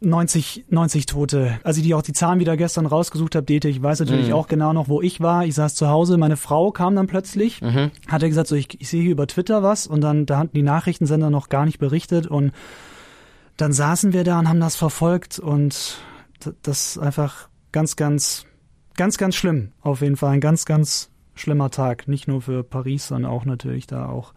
90, 0.00 0.66
90 0.68 1.06
Tote. 1.06 1.60
Als 1.62 1.76
ich 1.76 1.82
die 1.82 1.94
auch 1.94 2.02
die 2.02 2.12
Zahlen 2.12 2.40
wieder 2.40 2.56
gestern 2.56 2.86
rausgesucht 2.86 3.34
habe, 3.34 3.44
Dete, 3.44 3.68
ich 3.68 3.82
weiß 3.82 4.00
natürlich 4.00 4.28
mhm. 4.28 4.34
auch 4.34 4.48
genau 4.48 4.72
noch, 4.72 4.88
wo 4.88 5.02
ich 5.02 5.20
war. 5.20 5.44
Ich 5.44 5.54
saß 5.54 5.74
zu 5.74 5.88
Hause, 5.88 6.16
meine 6.16 6.38
Frau 6.38 6.70
kam 6.70 6.96
dann 6.96 7.06
plötzlich, 7.06 7.60
mhm. 7.60 7.90
hatte 8.08 8.28
gesagt, 8.28 8.48
so 8.48 8.56
ich, 8.56 8.80
ich 8.80 8.88
sehe 8.88 9.02
hier 9.02 9.12
über 9.12 9.26
Twitter 9.26 9.62
was 9.62 9.86
und 9.86 10.00
dann 10.00 10.24
da 10.24 10.38
hatten 10.38 10.54
die 10.54 10.62
Nachrichtensender 10.62 11.28
noch 11.28 11.50
gar 11.50 11.66
nicht 11.66 11.78
berichtet 11.78 12.26
und 12.26 12.52
dann 13.58 13.72
saßen 13.72 14.14
wir 14.14 14.24
da 14.24 14.38
und 14.38 14.48
haben 14.48 14.60
das 14.60 14.76
verfolgt 14.76 15.38
und 15.38 15.98
das 16.62 16.96
ist 16.96 16.98
einfach 16.98 17.50
ganz, 17.72 17.96
ganz, 17.96 18.46
ganz, 18.96 19.18
ganz 19.18 19.34
schlimm. 19.34 19.72
Auf 19.82 20.00
jeden 20.00 20.16
Fall 20.16 20.32
ein 20.32 20.40
ganz, 20.40 20.64
ganz 20.64 21.10
schlimmer 21.34 21.70
Tag. 21.70 22.08
Nicht 22.08 22.26
nur 22.26 22.40
für 22.40 22.64
Paris, 22.64 23.08
sondern 23.08 23.30
auch 23.30 23.44
natürlich 23.44 23.86
da 23.86 24.08
auch 24.08 24.32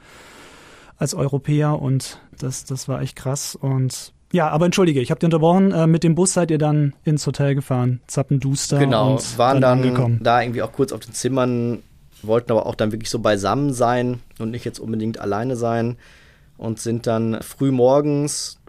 als 0.97 1.13
Europäer 1.13 1.82
und 1.82 2.21
das, 2.38 2.65
das 2.65 2.88
war 2.88 3.02
echt 3.02 3.15
krass 3.15 3.56
und 3.56 4.12
ja, 4.34 4.50
aber 4.50 4.65
entschuldige, 4.65 5.00
ich 5.00 5.12
habe 5.12 5.19
dir 5.19 5.28
unterbrochen. 5.28 5.72
Äh, 5.72 5.86
mit 5.86 6.04
dem 6.04 6.15
Bus 6.15 6.34
seid 6.34 6.50
ihr 6.50 6.58
dann 6.58 6.93
ins 7.04 7.28
Hotel 7.28 7.54
gefahren, 7.54 8.02
zappenduster. 8.08 8.80
Genau, 8.80 9.12
und 9.12 9.38
waren 9.38 9.62
dann, 9.62 9.93
dann 9.93 10.19
da 10.24 10.41
irgendwie 10.41 10.63
auch 10.63 10.72
kurz 10.72 10.91
auf 10.91 11.02
den 11.02 11.13
Zimmern, 11.13 11.84
wollten 12.24 12.52
aber 12.52 12.65
auch 12.65 12.74
dann 12.74 12.91
wirklich 12.91 13.12
so 13.12 13.19
beisammen 13.19 13.74
sein 13.74 14.22
und 14.39 14.50
nicht 14.50 14.65
jetzt 14.65 14.80
unbedingt 14.80 15.19
alleine 15.19 15.56
sein 15.56 15.98
und 16.58 16.80
sind 16.80 17.06
dann 17.06 17.43
früh 17.43 17.69
morgens 17.72 18.60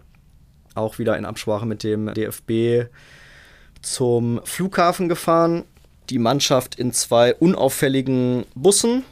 auch 0.75 0.99
wieder 0.99 1.17
in 1.17 1.25
Absprache 1.25 1.65
mit 1.65 1.83
dem 1.83 2.13
DFB 2.13 2.91
zum 3.81 4.41
Flughafen 4.43 5.09
gefahren. 5.09 5.63
Die 6.11 6.19
Mannschaft 6.19 6.75
in 6.75 6.91
zwei 6.91 7.33
unauffälligen 7.33 8.45
Bussen. 8.53 9.03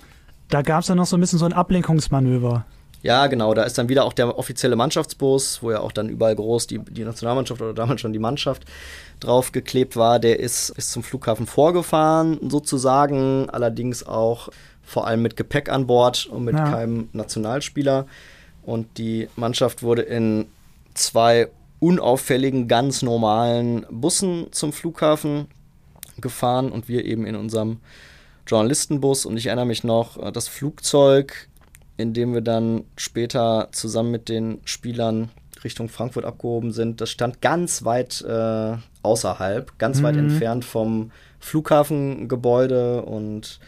Da 0.50 0.62
gab 0.62 0.82
es 0.82 0.88
dann 0.88 0.98
noch 0.98 1.08
so 1.08 1.18
ein 1.18 1.20
bisschen 1.20 1.40
so 1.40 1.46
ein 1.46 1.54
Ablenkungsmanöver. 1.54 2.64
Ja, 3.04 3.28
genau, 3.28 3.54
da 3.54 3.64
ist 3.64 3.78
dann 3.78 3.90
wieder 3.90 4.06
auch 4.06 4.14
der 4.14 4.38
offizielle 4.38 4.78
Mannschaftsbus, 4.78 5.62
wo 5.62 5.72
ja 5.72 5.82
auch 5.82 5.92
dann 5.92 6.08
überall 6.08 6.38
groß 6.38 6.68
die, 6.68 6.80
die 6.80 7.04
Nationalmannschaft 7.04 7.62
oder 7.62 7.74
damals 7.74 8.00
schon 8.00 8.14
die 8.14 8.20
Mannschaft 8.20 8.64
draufgeklebt 9.20 9.98
war. 9.98 10.20
Der 10.20 10.40
ist, 10.40 10.70
ist 10.70 10.94
zum 10.94 11.04
Flughafen 11.04 11.46
vorgefahren, 11.46 12.40
sozusagen, 12.50 13.50
allerdings 13.50 14.08
auch 14.08 14.48
vor 14.84 15.06
allem 15.06 15.22
mit 15.22 15.36
Gepäck 15.36 15.70
an 15.70 15.86
Bord 15.86 16.26
und 16.28 16.46
mit 16.46 16.56
ja. 16.56 16.64
keinem 16.64 17.10
Nationalspieler. 17.12 18.08
Und 18.64 18.98
die 18.98 19.28
Mannschaft 19.36 19.84
wurde 19.84 20.04
in 20.04 20.46
zwei 20.94 21.50
unauffälligen, 21.82 22.70
ganz 22.70 23.02
normalen 23.02 23.86
Bussen 23.92 24.48
zum 24.52 24.72
Flughafen 24.72 25.48
gefahren 26.20 26.72
und 26.72 26.88
wir 26.88 27.04
eben 27.04 27.26
in 27.26 27.36
unserem 27.36 27.80
Journalistenbus. 28.48 29.26
Und 29.26 29.36
ich 29.36 29.48
erinnere 29.48 29.66
mich 29.66 29.84
noch, 29.84 30.32
das 30.32 30.48
Flugzeug 30.48 31.50
in 31.98 32.14
dem 32.14 32.34
wir 32.34 32.42
dann 32.42 32.86
später 32.98 33.70
zusammen 33.72 34.12
mit 34.12 34.30
den 34.30 34.60
Spielern 34.66 35.30
Richtung 35.64 35.90
Frankfurt 35.90 36.26
abgehoben 36.26 36.72
sind, 36.72 37.02
das 37.02 37.10
stand 37.10 37.42
ganz 37.42 37.86
weit 37.86 38.22
äh, 38.22 38.76
außerhalb, 39.02 39.78
ganz 39.78 40.00
mhm. 40.00 40.04
weit 40.04 40.18
entfernt 40.18 40.66
vom 40.66 41.12
Flughafengebäude 41.40 43.04
und 43.04 43.60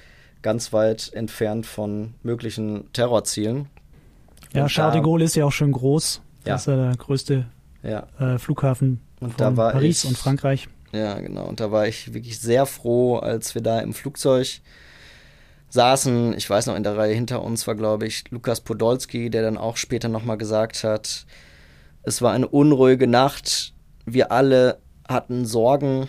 ganz 0.42 0.74
weit 0.74 1.12
entfernt 1.14 1.66
von 1.66 2.14
möglichen 2.24 2.92
Terrorzielen. 2.94 3.68
Ja, 4.54 4.68
Charles 4.68 4.94
de 4.94 5.02
Gaulle 5.02 5.26
ist 5.26 5.36
ja 5.36 5.46
auch 5.46 5.52
schon 5.52 5.72
groß. 5.72 6.22
Ja. 6.46 6.54
Das 6.54 6.62
ist 6.62 6.68
ja 6.68 6.76
der 6.76 6.96
größte 6.96 7.46
ja. 7.84 8.08
Äh, 8.20 8.38
Flughafen 8.38 9.02
und 9.20 9.34
von 9.34 9.56
Paris 9.56 10.04
ich, 10.04 10.10
und 10.10 10.18
Frankreich. 10.18 10.68
Ja, 10.92 11.20
genau. 11.20 11.46
Und 11.46 11.60
da 11.60 11.72
war 11.72 11.88
ich 11.88 12.14
wirklich 12.14 12.40
sehr 12.40 12.66
froh, 12.66 13.18
als 13.18 13.56
wir 13.56 13.62
da 13.62 13.80
im 13.80 13.94
Flugzeug 13.94 14.62
saßen. 15.76 16.34
Ich 16.36 16.50
weiß 16.50 16.66
noch, 16.66 16.76
in 16.76 16.82
der 16.82 16.98
Reihe 16.98 17.14
hinter 17.14 17.44
uns 17.44 17.68
war, 17.68 17.76
glaube 17.76 18.08
ich, 18.08 18.24
Lukas 18.32 18.62
Podolski, 18.62 19.30
der 19.30 19.44
dann 19.44 19.58
auch 19.58 19.78
später 19.78 20.10
nochmal 20.10 20.38
gesagt 20.38 20.84
hat, 20.84 21.28
es 22.02 22.22
war 22.22 22.34
eine 22.34 22.48
unruhige 22.48 23.08
Nacht. 23.08 23.74
Wir 24.06 24.32
alle 24.32 24.80
hatten 25.08 25.46
Sorgen. 25.46 26.08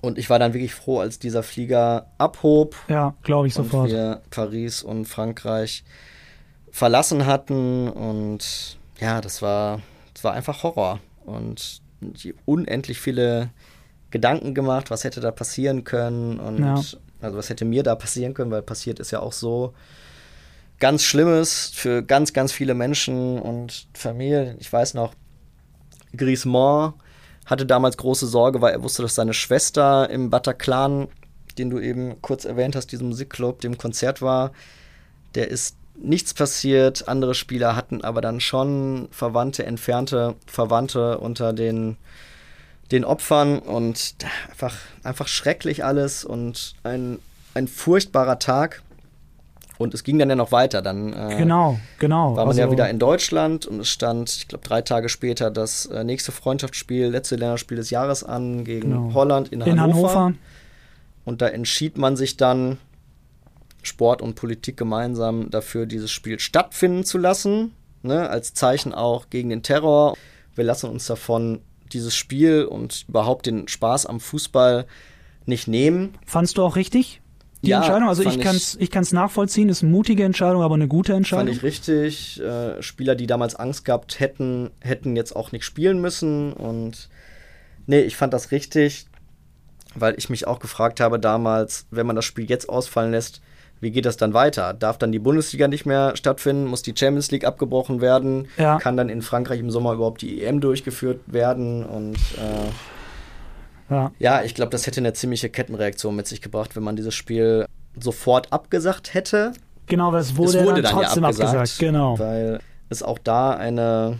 Und 0.00 0.18
ich 0.18 0.28
war 0.28 0.38
dann 0.38 0.52
wirklich 0.52 0.74
froh, 0.74 1.00
als 1.00 1.18
dieser 1.18 1.42
Flieger 1.42 2.12
abhob. 2.18 2.76
Ja, 2.88 3.14
glaube 3.22 3.48
ich 3.48 3.54
sofort. 3.54 3.88
Und 3.88 3.96
wir 3.96 4.20
Paris 4.30 4.82
und 4.82 5.06
Frankreich 5.06 5.82
verlassen 6.70 7.26
hatten. 7.26 7.88
Und 7.88 8.78
ja, 9.00 9.20
das 9.20 9.40
war, 9.40 9.80
das 10.12 10.22
war 10.22 10.34
einfach 10.34 10.62
Horror. 10.62 11.00
Und 11.24 11.80
unendlich 12.44 13.00
viele 13.00 13.50
Gedanken 14.10 14.54
gemacht, 14.54 14.90
was 14.90 15.04
hätte 15.04 15.20
da 15.20 15.30
passieren 15.30 15.84
können. 15.84 16.38
Und 16.38 16.58
ja. 16.58 16.82
Also 17.24 17.38
was 17.38 17.48
hätte 17.48 17.64
mir 17.64 17.82
da 17.82 17.94
passieren 17.94 18.34
können, 18.34 18.50
weil 18.50 18.62
passiert 18.62 19.00
ist 19.00 19.10
ja 19.10 19.20
auch 19.20 19.32
so 19.32 19.74
ganz 20.78 21.02
Schlimmes 21.02 21.70
für 21.74 22.02
ganz, 22.02 22.32
ganz 22.32 22.52
viele 22.52 22.74
Menschen 22.74 23.38
und 23.38 23.86
Familien. 23.94 24.56
Ich 24.60 24.72
weiß 24.72 24.94
noch, 24.94 25.14
Griezmann 26.16 26.94
hatte 27.46 27.66
damals 27.66 27.96
große 27.96 28.26
Sorge, 28.26 28.60
weil 28.60 28.72
er 28.72 28.82
wusste, 28.82 29.02
dass 29.02 29.14
seine 29.14 29.34
Schwester 29.34 30.08
im 30.10 30.30
Bataclan, 30.30 31.08
den 31.58 31.70
du 31.70 31.78
eben 31.78 32.20
kurz 32.22 32.44
erwähnt 32.44 32.76
hast, 32.76 32.92
diesem 32.92 33.08
Musikclub, 33.08 33.60
dem 33.60 33.78
Konzert 33.78 34.22
war, 34.22 34.52
der 35.34 35.48
ist 35.48 35.76
nichts 35.96 36.34
passiert. 36.34 37.08
Andere 37.08 37.34
Spieler 37.34 37.76
hatten 37.76 38.02
aber 38.02 38.20
dann 38.20 38.40
schon 38.40 39.08
Verwandte, 39.10 39.66
entfernte 39.66 40.34
Verwandte 40.46 41.18
unter 41.18 41.52
den 41.52 41.96
den 42.90 43.04
Opfern 43.04 43.58
und 43.58 44.14
einfach, 44.50 44.76
einfach 45.02 45.28
schrecklich 45.28 45.84
alles 45.84 46.24
und 46.24 46.74
ein, 46.82 47.18
ein 47.54 47.68
furchtbarer 47.68 48.38
Tag. 48.38 48.82
Und 49.76 49.92
es 49.92 50.04
ging 50.04 50.18
dann 50.18 50.28
ja 50.28 50.36
noch 50.36 50.52
weiter. 50.52 50.82
Dann 50.82 51.12
äh, 51.12 51.36
genau, 51.36 51.80
genau. 51.98 52.36
war 52.36 52.44
man 52.44 52.48
also, 52.48 52.60
ja 52.60 52.70
wieder 52.70 52.88
in 52.88 52.98
Deutschland 52.98 53.66
und 53.66 53.80
es 53.80 53.88
stand, 53.88 54.30
ich 54.30 54.48
glaube, 54.48 54.64
drei 54.64 54.82
Tage 54.82 55.08
später 55.08 55.50
das 55.50 55.86
äh, 55.86 56.04
nächste 56.04 56.30
Freundschaftsspiel, 56.30 57.06
letzte 57.06 57.36
Länderspiel 57.36 57.76
des 57.76 57.90
Jahres 57.90 58.22
an 58.22 58.64
gegen 58.64 58.90
genau. 58.90 59.14
Holland 59.14 59.48
in, 59.48 59.60
in 59.62 59.80
Hannover. 59.80 60.14
Hannover. 60.14 60.34
Und 61.24 61.42
da 61.42 61.48
entschied 61.48 61.98
man 61.98 62.16
sich 62.16 62.36
dann, 62.36 62.78
Sport 63.82 64.22
und 64.22 64.34
Politik 64.34 64.76
gemeinsam 64.76 65.50
dafür, 65.50 65.86
dieses 65.86 66.10
Spiel 66.10 66.38
stattfinden 66.38 67.04
zu 67.04 67.18
lassen. 67.18 67.74
Ne, 68.02 68.28
als 68.28 68.52
Zeichen 68.52 68.92
auch 68.92 69.30
gegen 69.30 69.48
den 69.48 69.62
Terror. 69.62 70.14
Wir 70.54 70.64
lassen 70.64 70.90
uns 70.90 71.06
davon 71.06 71.62
dieses 71.94 72.14
Spiel 72.14 72.64
und 72.64 73.06
überhaupt 73.08 73.46
den 73.46 73.68
Spaß 73.68 74.06
am 74.06 74.20
Fußball 74.20 74.86
nicht 75.46 75.68
nehmen. 75.68 76.14
Fandst 76.26 76.58
du 76.58 76.62
auch 76.62 76.76
richtig? 76.76 77.20
Die 77.62 77.70
ja, 77.70 77.78
Entscheidung, 77.78 78.08
also 78.08 78.22
ich 78.22 78.40
kann 78.40 78.56
es 78.56 78.76
ich 78.78 78.90
kann's 78.90 79.12
nachvollziehen, 79.12 79.70
ist 79.70 79.82
eine 79.82 79.90
mutige 79.90 80.24
Entscheidung, 80.24 80.62
aber 80.62 80.74
eine 80.74 80.88
gute 80.88 81.14
Entscheidung. 81.14 81.46
Fand 81.46 81.56
ich 81.56 81.62
richtig. 81.62 82.40
Äh, 82.40 82.82
Spieler, 82.82 83.14
die 83.14 83.26
damals 83.26 83.54
Angst 83.54 83.86
gehabt 83.86 84.20
hätten, 84.20 84.70
hätten 84.80 85.16
jetzt 85.16 85.34
auch 85.34 85.50
nicht 85.50 85.64
spielen 85.64 86.00
müssen. 86.00 86.52
Und 86.52 87.08
nee, 87.86 88.00
ich 88.00 88.16
fand 88.16 88.34
das 88.34 88.50
richtig, 88.50 89.06
weil 89.94 90.14
ich 90.18 90.28
mich 90.28 90.46
auch 90.46 90.58
gefragt 90.58 91.00
habe 91.00 91.18
damals, 91.18 91.86
wenn 91.90 92.06
man 92.06 92.16
das 92.16 92.26
Spiel 92.26 92.50
jetzt 92.50 92.68
ausfallen 92.68 93.12
lässt, 93.12 93.40
wie 93.80 93.90
geht 93.90 94.06
das 94.06 94.16
dann 94.16 94.34
weiter? 94.34 94.72
Darf 94.72 94.98
dann 94.98 95.12
die 95.12 95.18
Bundesliga 95.18 95.68
nicht 95.68 95.84
mehr 95.84 96.16
stattfinden? 96.16 96.66
Muss 96.66 96.82
die 96.82 96.94
Champions 96.96 97.30
League 97.30 97.44
abgebrochen 97.44 98.00
werden? 98.00 98.48
Ja. 98.56 98.78
Kann 98.78 98.96
dann 98.96 99.08
in 99.08 99.22
Frankreich 99.22 99.60
im 99.60 99.70
Sommer 99.70 99.92
überhaupt 99.92 100.22
die 100.22 100.42
EM 100.42 100.60
durchgeführt 100.60 101.20
werden? 101.26 101.84
Und 101.84 102.16
äh, 102.16 103.94
ja. 103.94 104.12
ja, 104.18 104.42
ich 104.42 104.54
glaube, 104.54 104.70
das 104.70 104.86
hätte 104.86 105.00
eine 105.00 105.12
ziemliche 105.12 105.50
Kettenreaktion 105.50 106.16
mit 106.16 106.26
sich 106.26 106.40
gebracht, 106.40 106.76
wenn 106.76 106.82
man 106.82 106.96
dieses 106.96 107.14
Spiel 107.14 107.66
sofort 108.00 108.52
abgesagt 108.52 109.14
hätte. 109.14 109.52
Genau, 109.86 110.12
weil 110.12 110.20
es 110.20 110.36
wurde, 110.36 110.58
es 110.58 110.64
wurde 110.64 110.82
dann, 110.82 110.94
dann 110.94 111.02
trotzdem 111.02 111.22
ja 111.22 111.28
abgesagt, 111.28 111.54
abgesagt, 111.54 111.78
genau. 111.78 112.18
Weil 112.18 112.60
es 112.88 113.02
auch 113.02 113.18
da 113.18 113.50
eine 113.50 114.18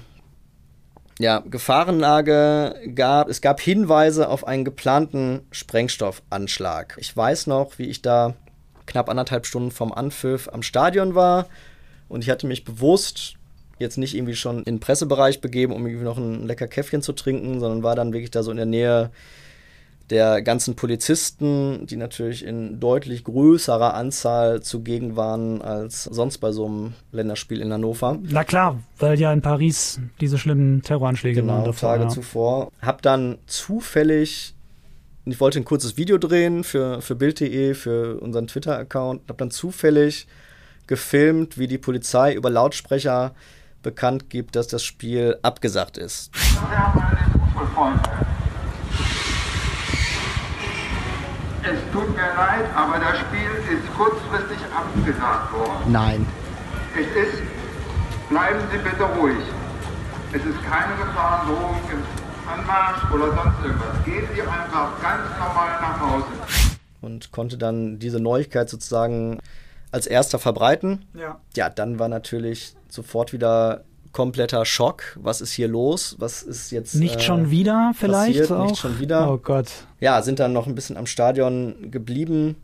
ja, 1.18 1.38
Gefahrenlage 1.38 2.74
gab. 2.94 3.28
Es 3.28 3.40
gab 3.40 3.60
Hinweise 3.60 4.28
auf 4.28 4.46
einen 4.46 4.64
geplanten 4.64 5.46
Sprengstoffanschlag. 5.52 6.96
Ich 6.98 7.16
weiß 7.16 7.46
noch, 7.46 7.78
wie 7.78 7.86
ich 7.86 8.02
da 8.02 8.34
knapp 8.86 9.08
anderthalb 9.08 9.46
Stunden 9.46 9.70
vom 9.70 9.92
Anpfiff 9.92 10.48
am 10.52 10.62
Stadion 10.62 11.14
war. 11.14 11.46
Und 12.08 12.22
ich 12.22 12.30
hatte 12.30 12.46
mich 12.46 12.64
bewusst 12.64 13.34
jetzt 13.78 13.98
nicht 13.98 14.14
irgendwie 14.14 14.36
schon 14.36 14.58
in 14.58 14.76
den 14.76 14.80
Pressebereich 14.80 15.40
begeben, 15.40 15.72
um 15.72 15.86
irgendwie 15.86 16.04
noch 16.04 16.18
ein 16.18 16.46
lecker 16.46 16.68
Käffchen 16.68 17.02
zu 17.02 17.12
trinken, 17.12 17.60
sondern 17.60 17.82
war 17.82 17.96
dann 17.96 18.12
wirklich 18.12 18.30
da 18.30 18.42
so 18.42 18.50
in 18.50 18.56
der 18.56 18.66
Nähe 18.66 19.10
der 20.10 20.42
ganzen 20.42 20.76
Polizisten, 20.76 21.86
die 21.86 21.96
natürlich 21.96 22.44
in 22.44 22.78
deutlich 22.78 23.24
größerer 23.24 23.94
Anzahl 23.94 24.62
zugegen 24.62 25.16
waren 25.16 25.62
als 25.62 26.04
sonst 26.04 26.38
bei 26.38 26.52
so 26.52 26.66
einem 26.66 26.92
Länderspiel 27.10 27.60
in 27.60 27.72
Hannover. 27.72 28.18
Na 28.22 28.44
klar, 28.44 28.78
weil 28.98 29.18
ja 29.18 29.32
in 29.32 29.40
Paris 29.40 30.00
diese 30.20 30.38
schlimmen 30.38 30.82
Terroranschläge 30.82 31.40
genau, 31.40 31.54
waren. 31.54 31.64
Davor, 31.64 31.88
Tage 31.88 32.02
ja. 32.04 32.08
zuvor. 32.10 32.70
Hab 32.82 33.00
dann 33.00 33.38
zufällig 33.46 34.54
ich 35.26 35.40
wollte 35.40 35.58
ein 35.58 35.64
kurzes 35.64 35.96
Video 35.96 36.18
drehen 36.18 36.64
für, 36.64 37.00
für 37.00 37.14
Bild.de, 37.14 37.74
für 37.74 38.20
unseren 38.20 38.46
Twitter-Account. 38.46 39.22
Habe 39.28 39.38
dann 39.38 39.50
zufällig 39.50 40.26
gefilmt, 40.86 41.56
wie 41.56 41.66
die 41.66 41.78
Polizei 41.78 42.34
über 42.34 42.50
Lautsprecher 42.50 43.34
bekannt 43.82 44.28
gibt, 44.28 44.54
dass 44.54 44.68
das 44.68 44.84
Spiel 44.84 45.38
abgesagt 45.42 45.96
ist. 45.96 46.30
Es 51.62 51.92
tut 51.92 52.14
mir 52.14 52.34
leid, 52.36 52.66
aber 52.74 52.98
das 52.98 53.18
Spiel 53.20 53.50
ist 53.72 53.96
kurzfristig 53.96 54.58
abgesagt 54.76 55.52
worden. 55.54 55.92
Nein. 55.92 56.26
Es 56.94 57.06
ist, 57.06 57.42
bleiben 58.28 58.60
Sie 58.70 58.78
bitte 58.78 59.04
ruhig. 59.18 59.36
Es 60.32 60.44
ist 60.44 60.62
keine 60.64 60.94
Gefahrendrohung 60.96 61.80
Anmarsch 62.46 63.10
oder 63.12 63.26
sonst 63.34 63.64
irgendwas. 63.64 64.04
Gehen 64.04 64.24
Sie 64.34 64.42
einfach 64.42 65.00
ganz 65.00 65.30
normal 65.38 65.80
nach 65.80 66.00
Hause. 66.00 66.26
Und 67.00 67.32
konnte 67.32 67.58
dann 67.58 67.98
diese 67.98 68.20
Neuigkeit 68.20 68.68
sozusagen 68.68 69.40
als 69.92 70.06
erster 70.06 70.38
verbreiten. 70.38 71.04
Ja. 71.14 71.40
Ja, 71.54 71.70
dann 71.70 71.98
war 71.98 72.08
natürlich 72.08 72.74
sofort 72.88 73.32
wieder 73.32 73.84
kompletter 74.12 74.64
Schock. 74.64 75.02
Was 75.20 75.40
ist 75.40 75.52
hier 75.52 75.68
los? 75.68 76.16
Was 76.18 76.42
ist 76.42 76.70
jetzt. 76.70 76.94
Nicht 76.94 77.16
äh, 77.16 77.20
schon 77.20 77.50
wieder 77.50 77.92
vielleicht? 77.94 78.38
Passiert? 78.38 78.52
Auch? 78.52 78.68
Nicht 78.70 78.80
schon 78.80 78.98
wieder. 78.98 79.30
Oh 79.30 79.36
Gott. 79.36 79.66
Ja, 80.00 80.22
sind 80.22 80.38
dann 80.38 80.52
noch 80.54 80.66
ein 80.66 80.74
bisschen 80.74 80.96
am 80.96 81.06
Stadion 81.06 81.90
geblieben. 81.90 82.56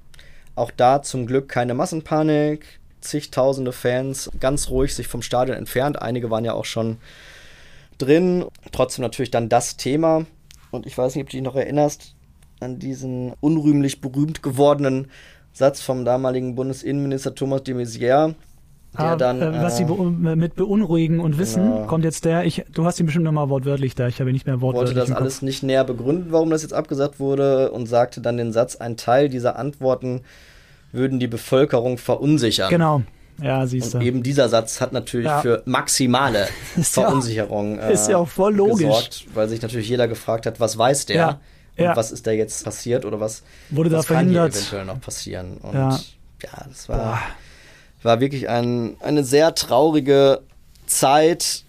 Auch 0.54 0.70
da 0.70 1.02
zum 1.02 1.26
Glück 1.26 1.48
keine 1.48 1.74
Massenpanik. 1.74 2.80
Zigtausende 3.00 3.72
Fans 3.72 4.30
ganz 4.40 4.68
ruhig 4.68 4.94
sich 4.94 5.08
vom 5.08 5.22
Stadion 5.22 5.56
entfernt. 5.56 6.00
Einige 6.00 6.30
waren 6.30 6.44
ja 6.44 6.52
auch 6.52 6.66
schon 6.66 6.98
drin. 8.00 8.44
Trotzdem 8.72 9.02
natürlich 9.02 9.30
dann 9.30 9.48
das 9.48 9.76
Thema. 9.76 10.26
Und 10.70 10.86
ich 10.86 10.96
weiß 10.96 11.14
nicht, 11.14 11.24
ob 11.24 11.30
du 11.30 11.36
dich 11.36 11.44
noch 11.44 11.56
erinnerst 11.56 12.14
an 12.60 12.78
diesen 12.78 13.32
unrühmlich 13.40 14.00
berühmt 14.00 14.42
gewordenen 14.42 15.08
Satz 15.52 15.80
vom 15.80 16.04
damaligen 16.04 16.54
Bundesinnenminister 16.54 17.34
Thomas 17.34 17.62
de 17.64 17.74
Maizière. 17.74 18.34
Der 18.98 19.04
ah, 19.04 19.16
dann, 19.16 19.40
äh, 19.40 19.62
was 19.62 19.76
Sie 19.76 19.84
be 19.84 19.94
mit 19.94 20.56
beunruhigen 20.56 21.20
und 21.20 21.38
wissen, 21.38 21.62
genau. 21.62 21.86
kommt 21.86 22.02
jetzt 22.02 22.24
der, 22.24 22.44
ich, 22.44 22.64
du 22.72 22.84
hast 22.84 22.98
ihn 22.98 23.06
bestimmt 23.06 23.24
nochmal 23.24 23.48
wortwörtlich 23.48 23.94
da, 23.94 24.08
ich 24.08 24.18
habe 24.18 24.30
ihn 24.30 24.32
nicht 24.32 24.46
mehr 24.46 24.60
wortwörtlich. 24.60 24.96
wollte 24.96 25.10
das 25.10 25.16
alles 25.16 25.42
nicht 25.42 25.62
näher 25.62 25.84
begründen, 25.84 26.32
warum 26.32 26.50
das 26.50 26.62
jetzt 26.62 26.72
abgesagt 26.72 27.20
wurde 27.20 27.70
und 27.70 27.86
sagte 27.86 28.20
dann 28.20 28.36
den 28.36 28.52
Satz, 28.52 28.74
ein 28.74 28.96
Teil 28.96 29.28
dieser 29.28 29.56
Antworten 29.56 30.22
würden 30.90 31.20
die 31.20 31.28
Bevölkerung 31.28 31.98
verunsichern. 31.98 32.68
Genau. 32.68 33.02
Ja, 33.42 33.66
siehst 33.66 33.94
du. 33.94 33.98
Und 33.98 34.04
eben 34.04 34.22
dieser 34.22 34.48
Satz 34.48 34.80
hat 34.80 34.92
natürlich 34.92 35.26
ja. 35.26 35.40
für 35.40 35.62
maximale 35.64 36.48
Verunsicherung 36.80 37.78
ja 37.78 37.86
auch, 37.86 37.90
ist 37.92 38.08
ja 38.08 38.16
auch 38.18 38.28
voll 38.28 38.54
logisch. 38.54 38.86
gesorgt, 38.86 39.26
weil 39.34 39.48
sich 39.48 39.62
natürlich 39.62 39.88
jeder 39.88 40.08
gefragt 40.08 40.46
hat, 40.46 40.60
was 40.60 40.76
weiß 40.76 41.06
der? 41.06 41.16
Ja. 41.16 41.40
Und 41.76 41.84
ja. 41.84 41.96
was 41.96 42.12
ist 42.12 42.26
da 42.26 42.30
jetzt 42.30 42.64
passiert 42.64 43.04
oder 43.04 43.20
was, 43.20 43.42
Wurde 43.70 43.90
was 43.92 44.06
da 44.06 44.14
kann 44.14 44.28
hier 44.28 44.44
eventuell 44.44 44.84
noch 44.84 45.00
passieren? 45.00 45.56
Und 45.58 45.74
ja, 45.74 45.90
ja 46.42 46.64
das 46.68 46.88
war, 46.88 47.20
war 48.02 48.20
wirklich 48.20 48.48
ein, 48.48 48.96
eine 49.00 49.24
sehr 49.24 49.54
traurige 49.54 50.42
Zeit. 50.86 51.64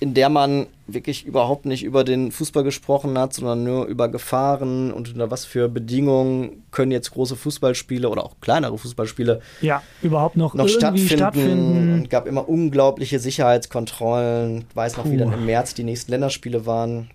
In 0.00 0.14
der 0.14 0.30
man 0.30 0.66
wirklich 0.86 1.26
überhaupt 1.26 1.66
nicht 1.66 1.84
über 1.84 2.04
den 2.04 2.32
Fußball 2.32 2.64
gesprochen 2.64 3.18
hat, 3.18 3.34
sondern 3.34 3.62
nur 3.62 3.84
über 3.84 4.08
Gefahren 4.08 4.92
und 4.92 5.10
unter 5.10 5.30
was 5.30 5.44
für 5.44 5.68
Bedingungen 5.68 6.64
können 6.70 6.90
jetzt 6.90 7.10
große 7.10 7.36
Fußballspiele 7.36 8.08
oder 8.08 8.24
auch 8.24 8.40
kleinere 8.40 8.78
Fußballspiele 8.78 9.40
ja, 9.60 9.82
überhaupt 10.00 10.38
noch, 10.38 10.54
noch 10.54 10.68
stattfinden. 10.68 11.08
stattfinden. 11.08 12.08
Gab 12.08 12.26
immer 12.26 12.48
unglaubliche 12.48 13.18
Sicherheitskontrollen. 13.18 14.64
Ich 14.70 14.76
weiß 14.76 14.96
noch, 14.96 15.04
Puh. 15.04 15.10
wie 15.10 15.16
dann 15.18 15.34
im 15.34 15.44
März 15.44 15.74
die 15.74 15.84
nächsten 15.84 16.12
Länderspiele 16.12 16.64
waren. 16.64 17.10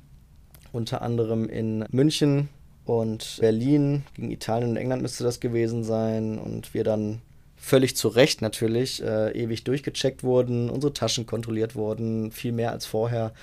Unter 0.71 1.02
anderem 1.02 1.50
in 1.50 1.86
München 1.89 2.50
und 2.86 3.38
Berlin. 3.39 4.04
Gegen 4.13 4.30
Italien 4.30 4.69
und 4.71 4.78
England 4.78 5.02
müsste 5.02 5.24
das 5.24 5.39
gewesen 5.39 5.84
sein. 5.84 6.38
Und 6.38 6.76
wir 6.76 6.84
dann 6.84 7.21
völlig 7.65 7.95
zu 7.95 8.10
Recht 8.10 8.43
natürlich 8.43 9.01
äh, 9.01 9.32
ewig 9.32 9.63
durchgecheckt 9.63 10.23
wurden, 10.23 10.69
unsere 10.69 10.93
Taschen 10.93 11.25
kontrolliert 11.25 11.75
wurden, 11.75 12.32
viel 12.32 12.51
mehr 12.51 12.71
als 12.71 12.86
vorher. 12.86 13.34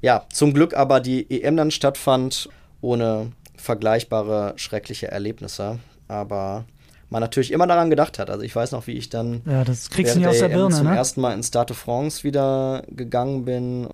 Ja, 0.00 0.24
zum 0.32 0.54
Glück 0.54 0.74
aber 0.74 1.00
die 1.00 1.30
EM 1.30 1.58
dann 1.58 1.70
stattfand, 1.70 2.48
ohne 2.80 3.32
vergleichbare 3.54 4.54
schreckliche 4.56 5.08
Erlebnisse. 5.08 5.80
Aber 6.08 6.64
man 7.10 7.20
natürlich 7.20 7.52
immer 7.52 7.66
daran 7.66 7.90
gedacht 7.90 8.18
hat. 8.18 8.30
Also 8.30 8.42
ich 8.42 8.56
weiß 8.56 8.72
noch, 8.72 8.86
wie 8.86 8.92
ich 8.92 9.10
dann 9.10 9.42
ja, 9.44 9.64
das 9.64 9.90
kriegst 9.90 10.14
du 10.14 10.20
nicht 10.20 10.28
aus 10.28 10.38
der, 10.38 10.48
Birne, 10.48 10.74
zum 10.74 10.86
ne? 10.86 10.96
ersten 10.96 11.20
Mal 11.20 11.34
in 11.34 11.42
Stade 11.42 11.74
de 11.74 11.76
France 11.76 12.24
wieder 12.24 12.84
gegangen 12.88 13.44
bin. 13.44 13.86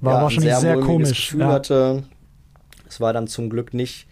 War 0.00 0.14
ja, 0.14 0.22
wahrscheinlich 0.22 0.52
sehr, 0.52 0.60
sehr 0.60 0.80
komisch. 0.80 1.26
Gefühl 1.28 1.40
ja. 1.42 1.48
hatte. 1.48 2.02
Es 2.88 2.98
war 2.98 3.12
dann 3.12 3.28
zum 3.28 3.50
Glück 3.50 3.74
nicht 3.74 4.06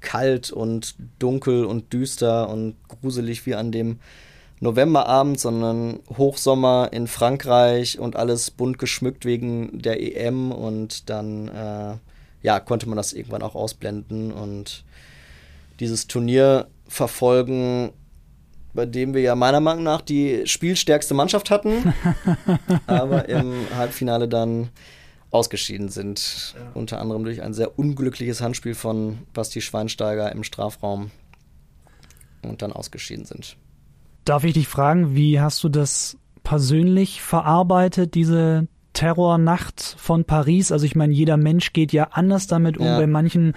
kalt 0.00 0.52
und 0.52 0.94
dunkel 1.18 1.64
und 1.64 1.92
düster 1.92 2.48
und 2.48 2.76
gruselig 2.86 3.46
wie 3.46 3.56
an 3.56 3.72
dem 3.72 3.98
Novemberabend, 4.60 5.38
sondern 5.38 6.00
Hochsommer 6.16 6.88
in 6.92 7.06
Frankreich 7.06 7.98
und 7.98 8.16
alles 8.16 8.50
bunt 8.50 8.78
geschmückt 8.78 9.24
wegen 9.24 9.82
der 9.82 10.00
EM 10.00 10.52
und 10.52 11.10
dann 11.10 11.48
äh, 11.48 11.96
ja, 12.42 12.60
konnte 12.60 12.88
man 12.88 12.96
das 12.96 13.12
irgendwann 13.12 13.42
auch 13.42 13.54
ausblenden 13.54 14.32
und 14.32 14.84
dieses 15.80 16.06
Turnier 16.06 16.68
verfolgen, 16.86 17.92
bei 18.74 18.86
dem 18.86 19.14
wir 19.14 19.22
ja 19.22 19.34
meiner 19.34 19.60
Meinung 19.60 19.82
nach 19.82 20.00
die 20.00 20.46
spielstärkste 20.46 21.14
Mannschaft 21.14 21.50
hatten, 21.50 21.94
aber 22.86 23.28
im 23.28 23.54
Halbfinale 23.74 24.28
dann 24.28 24.68
ausgeschieden 25.30 25.88
sind. 25.88 26.54
Ja. 26.56 26.70
Unter 26.74 27.00
anderem 27.00 27.24
durch 27.24 27.42
ein 27.42 27.54
sehr 27.54 27.78
unglückliches 27.78 28.40
Handspiel 28.40 28.74
von 28.74 29.18
Basti 29.32 29.60
Schweinsteiger 29.60 30.30
im 30.30 30.44
Strafraum 30.44 31.10
und 32.42 32.62
dann 32.62 32.72
ausgeschieden 32.72 33.24
sind. 33.24 33.56
Darf 34.24 34.44
ich 34.44 34.54
dich 34.54 34.68
fragen, 34.68 35.14
wie 35.14 35.40
hast 35.40 35.62
du 35.64 35.68
das 35.68 36.16
persönlich 36.42 37.20
verarbeitet, 37.20 38.14
diese 38.14 38.68
Terrornacht 38.94 39.96
von 39.98 40.24
Paris? 40.24 40.72
Also 40.72 40.86
ich 40.86 40.94
meine, 40.94 41.12
jeder 41.12 41.36
Mensch 41.36 41.72
geht 41.72 41.92
ja 41.92 42.08
anders 42.12 42.46
damit 42.46 42.78
um. 42.78 42.86
Ja. 42.86 42.98
Bei 42.98 43.06
manchen, 43.06 43.54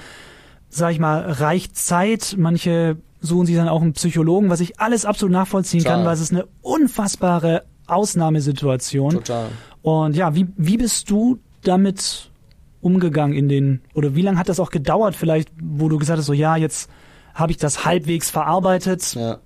sag 0.69 0.91
ich 0.91 0.99
mal, 0.99 1.21
reicht 1.31 1.77
Zeit, 1.77 2.35
manche 2.37 2.97
suchen 3.21 3.45
sich 3.45 3.55
dann 3.55 3.69
auch 3.69 3.81
einen 3.81 3.93
Psychologen, 3.93 4.49
was 4.49 4.59
ich 4.59 4.79
alles 4.79 5.05
absolut 5.05 5.31
nachvollziehen 5.33 5.81
Total. 5.81 5.97
kann, 5.97 6.05
weil 6.05 6.13
es 6.13 6.21
ist 6.21 6.31
eine 6.31 6.45
unfassbare 6.61 7.63
Ausnahmesituation. 7.87 9.11
Total. 9.11 9.47
Und 9.81 10.15
ja, 10.15 10.35
wie, 10.35 10.47
wie 10.57 10.77
bist 10.77 11.09
du 11.09 11.39
damit 11.63 12.29
umgegangen 12.81 13.35
in 13.35 13.49
den, 13.49 13.81
oder 13.93 14.15
wie 14.15 14.21
lange 14.21 14.37
hat 14.37 14.49
das 14.49 14.59
auch 14.59 14.69
gedauert 14.69 15.15
vielleicht, 15.15 15.49
wo 15.61 15.89
du 15.89 15.97
gesagt 15.97 16.19
hast, 16.19 16.25
so 16.25 16.33
ja, 16.33 16.57
jetzt 16.57 16.89
habe 17.33 17.51
ich 17.51 17.57
das 17.57 17.85
halbwegs 17.85 18.29
verarbeitet. 18.29 19.15
Ja 19.15 19.39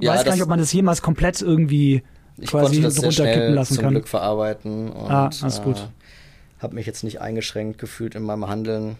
ja, 0.00 0.14
weiß 0.14 0.24
gar 0.24 0.32
nicht, 0.32 0.42
ob 0.42 0.48
man 0.48 0.58
das 0.58 0.72
jemals 0.72 1.02
komplett 1.02 1.40
irgendwie 1.42 2.02
ich 2.38 2.50
quasi 2.50 2.80
das 2.80 3.02
runterkippen 3.02 3.54
lassen 3.54 3.74
zum 3.74 3.84
kann. 3.84 3.94
Glück 3.94 4.08
verarbeiten 4.08 4.90
und 4.90 5.10
ah, 5.10 5.30
alles 5.40 5.62
gut. 5.62 5.76
Äh, 5.76 6.62
habe 6.62 6.74
mich 6.74 6.86
jetzt 6.86 7.04
nicht 7.04 7.20
eingeschränkt 7.20 7.78
gefühlt 7.78 8.14
in 8.14 8.22
meinem 8.22 8.48
Handeln. 8.48 8.96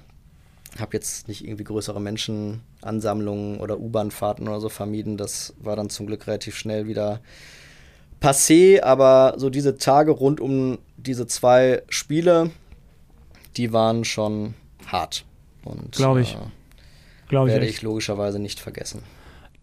Habe 0.79 0.91
jetzt 0.95 1.29
nicht 1.29 1.45
irgendwie 1.45 1.65
größere 1.65 2.01
Menschenansammlungen 2.01 3.59
oder 3.61 3.79
U-Bahn-Fahrten 3.79 4.47
oder 4.47 4.61
so 4.61 4.69
vermieden. 4.69 5.17
Das 5.17 5.55
war 5.59 5.75
dann 5.75 5.89
zum 5.89 6.07
Glück 6.07 6.27
relativ 6.27 6.57
schnell 6.57 6.87
wieder 6.87 7.21
passé. 8.21 8.83
Aber 8.83 9.35
so 9.39 9.49
diese 9.49 9.79
Tage 9.79 10.11
rund 10.11 10.41
um 10.41 10.79
diese 10.97 11.27
zwei 11.27 11.83
Spiele, 11.89 12.51
die 13.57 13.73
waren 13.73 14.05
schon 14.05 14.55
hart. 14.87 15.25
Glaube 15.93 16.21
ich. 16.21 16.35
Äh, 16.35 16.39
Glaube 17.29 17.49
ich. 17.49 17.55
Werde 17.55 17.67
ich 17.67 17.83
logischerweise 17.83 18.39
nicht 18.39 18.61
vergessen. 18.61 19.03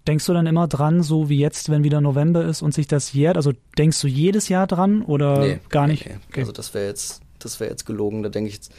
Denkst 0.07 0.25
du 0.25 0.33
dann 0.33 0.47
immer 0.47 0.67
dran, 0.67 1.01
so 1.01 1.29
wie 1.29 1.39
jetzt, 1.39 1.69
wenn 1.69 1.83
wieder 1.83 2.01
November 2.01 2.43
ist 2.43 2.61
und 2.61 2.73
sich 2.73 2.87
das 2.87 3.13
jährt? 3.13 3.37
Also 3.37 3.53
denkst 3.77 4.01
du 4.01 4.07
jedes 4.07 4.49
Jahr 4.49 4.67
dran 4.67 5.01
oder 5.01 5.39
nee, 5.39 5.59
gar 5.69 5.87
nicht? 5.87 6.05
Nee, 6.05 6.13
nee. 6.13 6.19
Okay. 6.29 6.39
Also 6.41 6.51
das 6.51 6.73
wäre 6.73 6.87
jetzt, 6.87 7.21
das 7.39 7.59
wäre 7.59 7.69
jetzt 7.69 7.85
gelogen. 7.85 8.21
Da 8.21 8.29
denke 8.29 8.49
ich 8.49 8.55
jetzt 8.55 8.71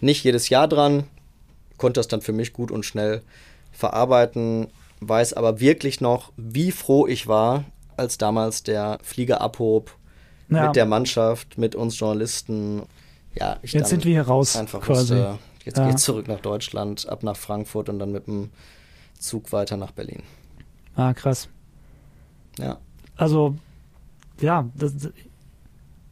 nicht 0.00 0.24
jedes 0.24 0.48
Jahr 0.48 0.66
dran. 0.66 1.04
Konnte 1.78 2.00
das 2.00 2.08
dann 2.08 2.20
für 2.20 2.32
mich 2.32 2.52
gut 2.52 2.72
und 2.72 2.84
schnell 2.84 3.22
verarbeiten. 3.70 4.66
Weiß 5.00 5.34
aber 5.34 5.60
wirklich 5.60 6.00
noch, 6.00 6.32
wie 6.36 6.72
froh 6.72 7.06
ich 7.06 7.28
war, 7.28 7.64
als 7.96 8.18
damals 8.18 8.62
der 8.62 8.98
Flieger 9.02 9.40
abhob 9.40 9.96
ja. 10.48 10.66
mit 10.66 10.76
der 10.76 10.86
Mannschaft, 10.86 11.58
mit 11.58 11.74
uns 11.74 11.98
Journalisten. 11.98 12.82
Ja, 13.34 13.58
ich 13.62 13.72
jetzt 13.72 13.90
sind 13.90 14.04
wir 14.04 14.12
hier 14.12 14.22
raus. 14.22 14.56
Einfach 14.56 14.80
quasi. 14.80 15.14
Wusste, 15.14 15.38
jetzt 15.64 15.78
ja. 15.78 15.88
geht's 15.88 16.02
zurück 16.02 16.28
nach 16.28 16.40
Deutschland, 16.40 17.08
ab 17.08 17.22
nach 17.22 17.36
Frankfurt 17.36 17.88
und 17.88 17.98
dann 17.98 18.10
mit 18.10 18.26
dem 18.26 18.50
Zug 19.18 19.52
weiter 19.52 19.76
nach 19.76 19.92
Berlin. 19.92 20.22
Ah, 20.96 21.14
krass. 21.14 21.48
Ja. 22.58 22.78
Also, 23.16 23.54
ja, 24.40 24.68
das, 24.74 25.10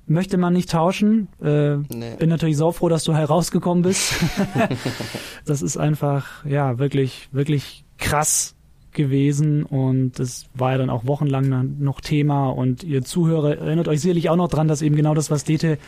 möchte 0.06 0.36
man 0.36 0.52
nicht 0.52 0.70
tauschen. 0.70 1.28
Äh, 1.42 1.76
nee. 1.76 2.16
Bin 2.18 2.28
natürlich 2.28 2.56
saufroh, 2.56 2.88
dass 2.88 3.04
du 3.04 3.14
herausgekommen 3.14 3.82
bist. 3.82 4.14
das 5.44 5.62
ist 5.62 5.76
einfach, 5.76 6.44
ja, 6.44 6.78
wirklich, 6.78 7.28
wirklich 7.32 7.84
krass 7.98 8.54
gewesen 8.92 9.64
und 9.64 10.20
das 10.20 10.46
war 10.54 10.72
ja 10.72 10.78
dann 10.78 10.90
auch 10.90 11.04
wochenlang 11.04 11.76
noch 11.80 12.00
Thema 12.00 12.48
und 12.48 12.84
ihr 12.84 13.02
Zuhörer 13.02 13.58
erinnert 13.58 13.88
euch 13.88 14.00
sicherlich 14.00 14.30
auch 14.30 14.36
noch 14.36 14.48
dran, 14.48 14.68
dass 14.68 14.82
eben 14.82 14.94
genau 14.94 15.14
das, 15.14 15.32
was 15.32 15.42
Dete 15.42 15.78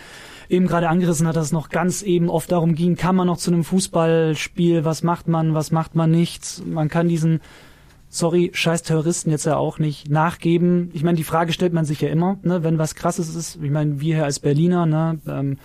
eben 0.48 0.66
gerade 0.66 0.88
angerissen 0.88 1.26
hat, 1.28 1.36
dass 1.36 1.46
es 1.46 1.52
noch 1.52 1.68
ganz 1.68 2.02
eben 2.02 2.28
oft 2.28 2.50
darum 2.50 2.74
ging, 2.74 2.96
kann 2.96 3.14
man 3.14 3.28
noch 3.28 3.38
zu 3.38 3.52
einem 3.52 3.62
Fußballspiel, 3.62 4.84
was 4.84 5.04
macht 5.04 5.28
man, 5.28 5.54
was 5.54 5.70
macht 5.70 5.94
man 5.94 6.10
nicht. 6.10 6.66
Man 6.66 6.88
kann 6.88 7.08
diesen 7.08 7.40
sorry, 8.16 8.50
scheiß 8.52 8.82
Terroristen 8.82 9.30
jetzt 9.30 9.46
ja 9.46 9.56
auch 9.56 9.78
nicht 9.78 10.10
nachgeben. 10.10 10.90
Ich 10.94 11.02
meine, 11.02 11.16
die 11.16 11.24
Frage 11.24 11.52
stellt 11.52 11.72
man 11.72 11.84
sich 11.84 12.00
ja 12.00 12.08
immer, 12.08 12.38
ne, 12.42 12.64
wenn 12.64 12.78
was 12.78 12.94
krasses 12.94 13.34
ist. 13.34 13.58
Ich 13.62 13.70
meine, 13.70 14.00
wir 14.00 14.16
hier 14.16 14.24
als 14.24 14.40
Berliner, 14.40 14.86
ne, 14.86 15.18
ähm, 15.28 15.58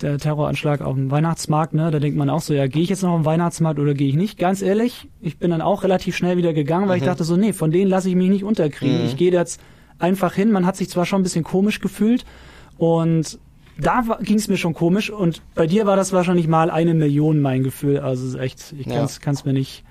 der 0.00 0.18
Terroranschlag 0.18 0.80
auf 0.80 0.94
dem 0.94 1.10
Weihnachtsmarkt, 1.10 1.74
ne, 1.74 1.90
da 1.90 1.98
denkt 1.98 2.16
man 2.16 2.30
auch 2.30 2.40
so, 2.40 2.54
ja, 2.54 2.66
gehe 2.66 2.82
ich 2.82 2.88
jetzt 2.88 3.02
noch 3.02 3.10
auf 3.10 3.20
den 3.20 3.24
Weihnachtsmarkt 3.24 3.80
oder 3.80 3.94
gehe 3.94 4.08
ich 4.08 4.14
nicht? 4.14 4.38
Ganz 4.38 4.62
ehrlich, 4.62 5.08
ich 5.20 5.38
bin 5.38 5.50
dann 5.50 5.60
auch 5.60 5.82
relativ 5.82 6.16
schnell 6.16 6.36
wieder 6.36 6.52
gegangen, 6.52 6.88
weil 6.88 6.96
mhm. 6.96 7.02
ich 7.02 7.08
dachte 7.08 7.24
so, 7.24 7.36
nee, 7.36 7.52
von 7.52 7.70
denen 7.70 7.90
lasse 7.90 8.08
ich 8.08 8.14
mich 8.14 8.30
nicht 8.30 8.44
unterkriegen. 8.44 9.00
Mhm. 9.00 9.06
Ich 9.06 9.16
gehe 9.16 9.32
jetzt 9.32 9.60
einfach 9.98 10.34
hin. 10.34 10.52
Man 10.52 10.66
hat 10.66 10.76
sich 10.76 10.88
zwar 10.88 11.04
schon 11.04 11.20
ein 11.20 11.24
bisschen 11.24 11.44
komisch 11.44 11.80
gefühlt 11.80 12.24
und 12.76 13.38
da 13.80 14.02
ging 14.22 14.36
es 14.36 14.48
mir 14.48 14.56
schon 14.56 14.74
komisch 14.74 15.10
und 15.10 15.40
bei 15.54 15.66
dir 15.66 15.86
war 15.86 15.96
das 15.96 16.12
wahrscheinlich 16.12 16.48
mal 16.48 16.68
eine 16.70 16.94
Million 16.94 17.40
mein 17.40 17.62
Gefühl. 17.62 18.00
Also 18.00 18.36
echt, 18.38 18.74
ich 18.76 18.88
kann 18.88 19.34
es 19.34 19.44
mir 19.44 19.52
nicht, 19.52 19.84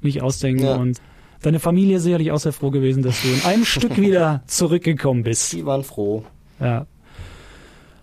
nicht 0.00 0.22
ausdenken 0.22 0.64
ja. 0.64 0.76
und 0.76 1.00
deine 1.42 1.60
Familie 1.60 2.00
sicherlich 2.00 2.32
auch 2.32 2.38
sehr 2.38 2.52
froh 2.52 2.70
gewesen, 2.70 3.02
dass 3.02 3.22
du 3.22 3.28
in 3.28 3.44
einem 3.44 3.64
Stück 3.66 3.96
wieder 3.98 4.42
zurückgekommen 4.46 5.22
bist. 5.22 5.52
Die 5.52 5.66
waren 5.66 5.84
froh. 5.84 6.24
Ja. 6.60 6.86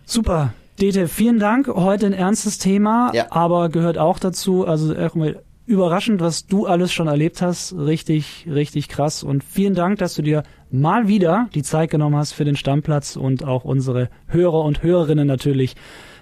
Super. 0.05 0.53
Dete, 0.81 1.07
vielen 1.07 1.39
Dank. 1.39 1.67
Heute 1.67 2.05
ein 2.05 2.13
ernstes 2.13 2.57
Thema, 2.57 3.11
ja. 3.13 3.27
aber 3.31 3.69
gehört 3.69 3.97
auch 3.97 4.17
dazu. 4.17 4.65
Also 4.65 4.93
überraschend, 5.65 6.21
was 6.21 6.47
du 6.47 6.65
alles 6.65 6.91
schon 6.91 7.07
erlebt 7.07 7.41
hast. 7.41 7.73
Richtig, 7.73 8.47
richtig 8.49 8.87
krass. 8.87 9.23
Und 9.23 9.43
vielen 9.43 9.75
Dank, 9.75 9.99
dass 9.99 10.15
du 10.15 10.21
dir 10.21 10.43
mal 10.71 11.07
wieder 11.07 11.47
die 11.53 11.63
Zeit 11.63 11.91
genommen 11.91 12.15
hast 12.15 12.31
für 12.31 12.45
den 12.45 12.55
Stammplatz 12.55 13.15
und 13.15 13.43
auch 13.43 13.65
unsere 13.65 14.09
Hörer 14.27 14.63
und 14.63 14.81
Hörerinnen 14.81 15.27
natürlich 15.27 15.75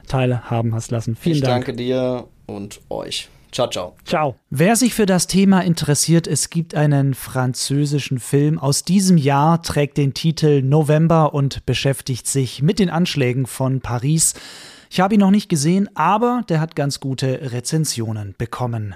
teilhaben 0.07 0.73
hast 0.73 0.91
lassen. 0.91 1.15
Vielen 1.15 1.37
ich 1.37 1.41
Dank. 1.43 1.61
Ich 1.61 1.65
danke 1.65 1.77
dir 1.77 2.27
und 2.45 2.81
euch. 2.89 3.29
Ciao, 3.57 3.67
ciao. 3.71 3.95
Ciao. 4.05 4.35
Wer 4.51 4.75
sich 4.75 4.93
für 4.93 5.07
das 5.07 5.25
Thema 5.25 5.61
interessiert, 5.61 6.27
es 6.27 6.51
gibt 6.51 6.75
einen 6.75 7.15
französischen 7.15 8.19
Film 8.19 8.59
aus 8.59 8.83
diesem 8.83 9.17
Jahr, 9.17 9.63
trägt 9.63 9.97
den 9.97 10.13
Titel 10.13 10.61
November 10.61 11.33
und 11.33 11.65
beschäftigt 11.65 12.27
sich 12.27 12.61
mit 12.61 12.77
den 12.77 12.91
Anschlägen 12.91 13.47
von 13.47 13.81
Paris. 13.81 14.35
Ich 14.91 14.99
habe 14.99 15.15
ihn 15.15 15.21
noch 15.21 15.31
nicht 15.31 15.49
gesehen, 15.49 15.89
aber 15.95 16.43
der 16.49 16.59
hat 16.59 16.75
ganz 16.75 16.99
gute 16.99 17.51
Rezensionen 17.51 18.35
bekommen. 18.37 18.93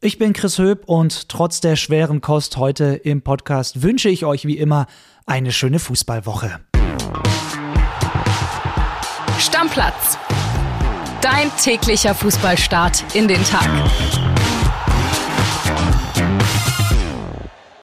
Ich 0.00 0.18
bin 0.18 0.34
Chris 0.34 0.58
Höp 0.58 0.84
und 0.86 1.28
trotz 1.28 1.60
der 1.60 1.74
schweren 1.74 2.20
Kost 2.20 2.58
heute 2.58 2.84
im 2.94 3.22
Podcast 3.22 3.82
wünsche 3.82 4.08
ich 4.08 4.24
euch 4.24 4.44
wie 4.44 4.56
immer 4.56 4.86
eine 5.26 5.50
schöne 5.50 5.80
Fußballwoche. 5.80 6.60
Stammplatz 9.40 10.16
Dein 11.20 11.50
täglicher 11.56 12.14
Fußballstart 12.14 13.04
in 13.14 13.28
den 13.28 13.44
Tag. 13.44 13.68